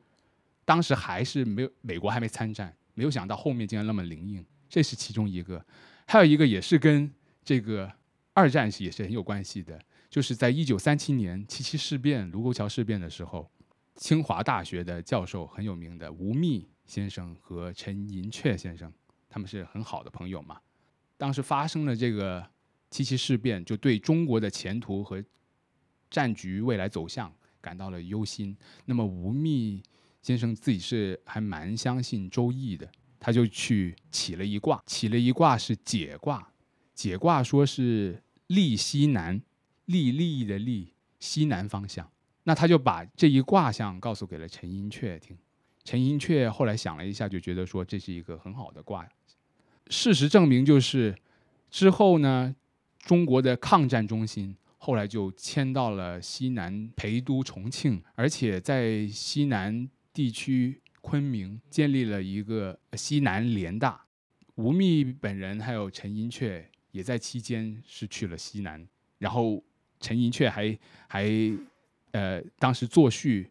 [0.65, 5.65] 当时还是没有美国还没参战，没有想到后面竟然那么灵应，这是其中一个。
[6.05, 7.11] 还有一个也是跟
[7.43, 7.91] 这个
[8.33, 9.79] 二战是也是很有关系的。
[10.09, 13.49] 就是在一九三七年七七事变、卢沟桥事变的时候，
[13.95, 18.91] 清华大学的教授很有名的吴宓先生和陈寅恪先生，
[19.29, 20.59] 他们是很好的朋友嘛。
[21.15, 22.43] 当时发生了这个
[22.89, 25.23] 七七事变，就对中国的前途和
[26.09, 27.31] 战局未来走向
[27.61, 28.57] 感到了忧心。
[28.85, 29.83] 那么吴宓
[30.23, 32.89] 先生自己是还蛮相信周易的，
[33.19, 36.51] 他就去起了一卦，起了一卦是解卦，
[36.95, 39.39] 解卦说是利西南。
[39.89, 42.07] 利利益的利，西南方向。
[42.43, 45.35] 那他就把这一卦象告诉给了陈寅恪听。
[45.83, 49.07] 陈寅恪后来想了一下，就觉得说这是一个很好的卦。
[49.87, 51.15] 事实证明，就是
[51.71, 52.55] 之后呢，
[52.99, 64.05] 中国的抗战中心后来就迁到了西南陪都重庆，而且在西南地区昆明建立了一个西南联大。
[64.55, 68.87] 吴宓本人还有陈寅恪也在期间是去了西南，
[69.17, 69.63] 然后。
[69.99, 70.77] 陈寅恪还
[71.07, 71.29] 还
[72.11, 73.47] 呃，当时作序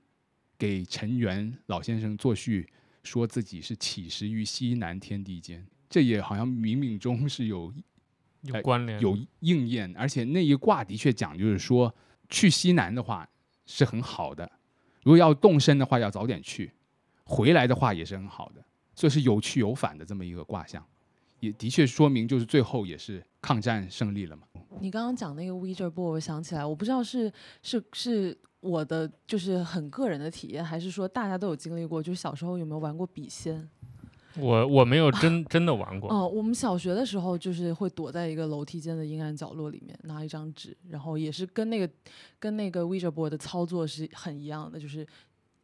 [0.58, 2.68] 给陈元老先生作序，
[3.02, 7.72] 说自己是起始于西南天地间，这也好像冥冥中是有
[8.42, 9.94] 有关联、有应验。
[9.96, 11.94] 而且那一卦的确讲，就是说
[12.28, 13.28] 去西南的话
[13.66, 14.50] 是很好的，
[15.04, 16.72] 如果要动身的话要早点去，
[17.24, 20.84] 回来的话也是很好的，所以是有去有返的这么一个卦象，
[21.40, 24.42] 也的确说明就是最后也是抗战胜利了嘛。
[24.80, 27.32] 你刚刚讲那个 Ouija board，我想起来，我不知道是
[27.62, 32.02] 是是我的就是很个人的体验，还是说大家都有经历过？
[32.02, 33.68] 就是小时候有没有玩过笔仙？
[34.38, 36.12] 我我没有真真的玩过。
[36.12, 41.90] 哦，我们小学的时候就是会躲在一个楼梯间的阴暗角落里面，拿一张纸，然后也是跟那个
[42.38, 45.04] 跟那个 Ouija board 的操作是很一样的，就是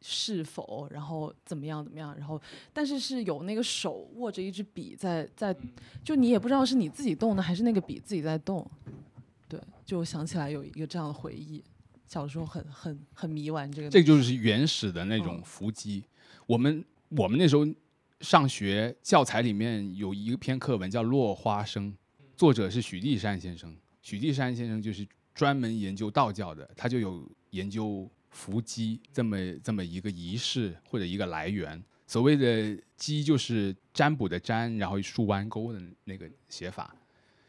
[0.01, 2.41] 是否，然后怎么样怎么样，然后
[2.71, 5.55] 但是是有那个手握着一支笔在在，
[6.03, 8.65] 就你也不知道是你自己动的还是那个笔自己在动。
[9.47, 11.63] 对，就想起来有一个这样的回忆，
[12.07, 13.89] 小时候很很很迷玩这个。
[13.89, 16.03] 这就是原始的那种嗯伏击。
[16.47, 17.65] 我们我们那时候
[18.21, 21.91] 上学教材里面有一篇课文叫《落花生》，
[22.35, 23.75] 作者是许地山先生。
[24.01, 31.81] 许地山先生就是专门研究道教的，他就有研究伏击这么这么一个仪式或者一个来源。
[32.05, 36.95] 所谓的击就是占卜的占，然后竖弯钩的那个写法，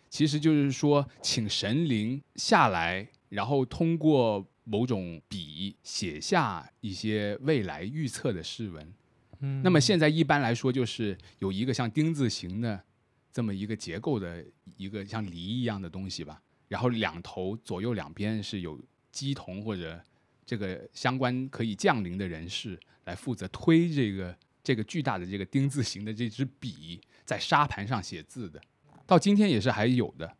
[0.09, 8.95] 其实就是说请神灵下来，然后通过某种笔写下一些未来预测的诗文。
[9.41, 12.83] 嗯那么现在一般来说就是有一个像丁字形的
[13.31, 14.43] 这么一个结构的
[14.79, 18.81] 一个像梨一样的东西吧，然后两头左右两边是有
[19.13, 20.03] 鸡同或者
[20.47, 28.61] 这个相关可以降临的人士来负责推这个这个巨大的这个丁字形的这支笔在沙盘上写字的，
[29.05, 30.33] 到今天也是还有的，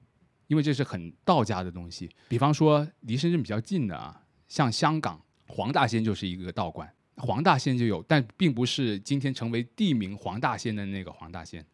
[0.47, 2.09] 因为这是很道家的东西。
[2.29, 6.89] 比方说离深圳比较近的啊，像香港黄大仙就是一个道观。
[7.19, 11.65] 黄大仙就有，但并不是今天成为地名黄大仙的那个黄大仙，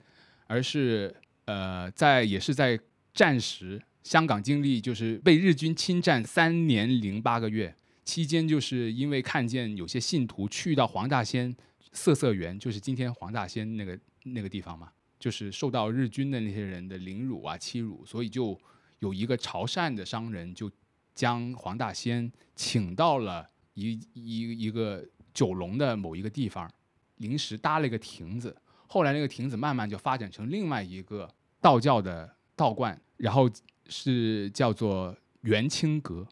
[0.47, 1.13] 而是
[1.47, 2.79] 呃，在也是在
[3.13, 7.75] 战时，香港经历就是被日军侵占三年零八个月
[8.05, 11.55] 期间，就是因为看见有些信徒去到黄大仙
[11.93, 18.59] 色色园，就是今天黄大仙那个那个地方嘛，就是受到日军的那些人的凌辱啊欺辱，所以就
[18.99, 20.71] 有一个潮汕的商人就
[21.15, 26.71] 将黄大仙请到了一一一个九龙的某一个地方，
[27.19, 28.57] 临时搭了一个亭子。
[28.87, 31.29] 后来那个亭子慢慢就发展成另外一个
[31.61, 33.49] 道教的道观，然后
[33.87, 36.27] 是叫做元清阁，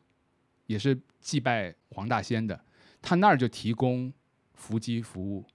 [0.66, 2.64] 也是祭拜黄大仙的。
[3.02, 4.12] 他那儿就提供
[4.54, 5.46] 伏击服务，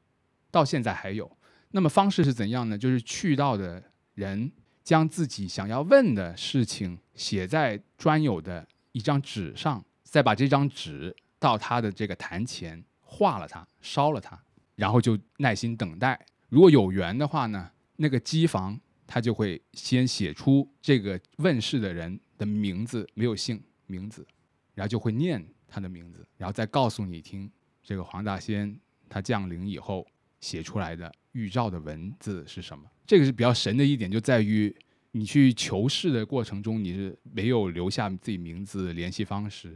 [0.49, 1.37] 到现在还有。
[1.71, 2.77] 那么方式是怎样呢？
[2.77, 4.51] 就是去到的人
[4.83, 14.39] 将自己想要问的事情写在专有的一张纸上，再把这张纸到他的这个坛前画了它，烧了它，
[14.75, 16.25] 然后就耐心等待。
[16.49, 24.25] 如果有缘的话呢，那个机房他就会先写出这个问世的人的名字，没有姓名字，
[24.73, 27.51] 然后就会念他的名字，然后再告诉你听
[27.83, 28.77] 这个黄大仙
[29.09, 30.05] 他降临以后
[30.39, 32.83] 写出来的预兆的文字是什么。
[33.05, 34.75] 这个是比较神的一点，就在于
[35.11, 39.75] 你去求事的过程中，你是没有留下自己名字、联系方式，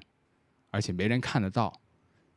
[0.70, 1.72] 而且没人看得到，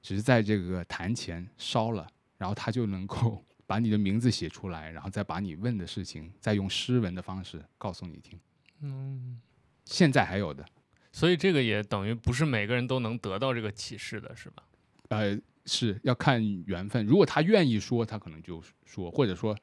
[0.03, 2.07] 只是在这个坛前烧了，
[2.39, 8.39] 然后他就能够把你的名字写出来，然后再把你问的事情，再用诗文的方式告诉你听。
[8.81, 9.41] 嗯，
[9.85, 10.65] 现在还有的，
[11.13, 14.65] 所以这个也等于不是每个人都能得到这个启示的，是吧？
[15.11, 17.05] 呃，是要看缘分。
[17.05, 19.57] 如果他愿意说，他可能就说，或者说，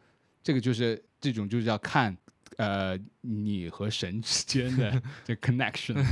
[0.44, 2.16] 这个就是这种就是要看
[2.58, 6.06] 呃你和神之间的 这 connection。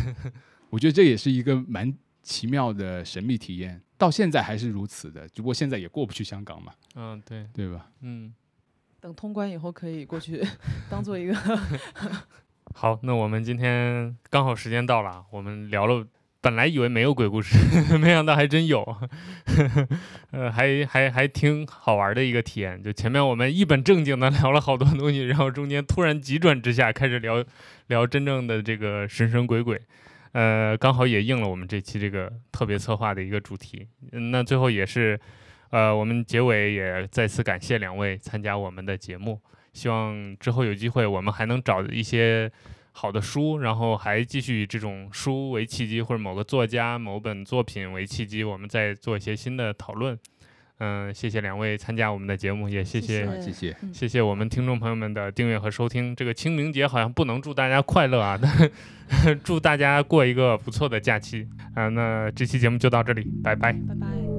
[0.69, 7.91] 我觉得这也是一个蛮奇妙的神秘体验，到现在还是如此的，只不过现在也过不去香港嘛，嗯，对，对吧？
[8.01, 8.33] 嗯。
[8.99, 10.43] 等通关以后可以过去
[10.89, 11.33] 当做一个
[12.73, 16.05] 好，那我们今天刚好时间到了，我们聊了，
[16.41, 17.57] 本来以为没有鬼故事，
[17.97, 18.83] 没想到还真有，
[20.31, 22.81] 呃，还还还挺好玩的一个体验。
[22.83, 27.43] 就前面我们一本正经的聊了好多东西，然后中间突然急转直下，开始聊
[27.87, 29.81] 聊真正的这个神神鬼鬼，
[30.33, 33.87] 呃，刚好也应了我们这期这个特别策划的一个主题。
[34.11, 35.19] 嗯那最后也是，
[35.71, 39.41] 呃，我们结尾也再次感谢两位参加我们的节目。
[39.77, 42.51] 希望之后有机会，我们还能找一些
[42.93, 50.17] 好的书，然后还继续以这种书为契机，或者某个作家、某本作品为契机，我们再做一些新的讨论。
[50.79, 56.15] 嗯，谢谢两位参加我们的节目，也谢谢谢啊谢谢谢我们听众朋友们的订阅和收听。
[56.15, 58.71] 这个清明节好像不能祝大家快乐啊，但
[59.43, 63.73] 祝大家过一个不错的假期啊、那这期节目就到这里，拜拜。
[63.73, 64.36] 拜拜。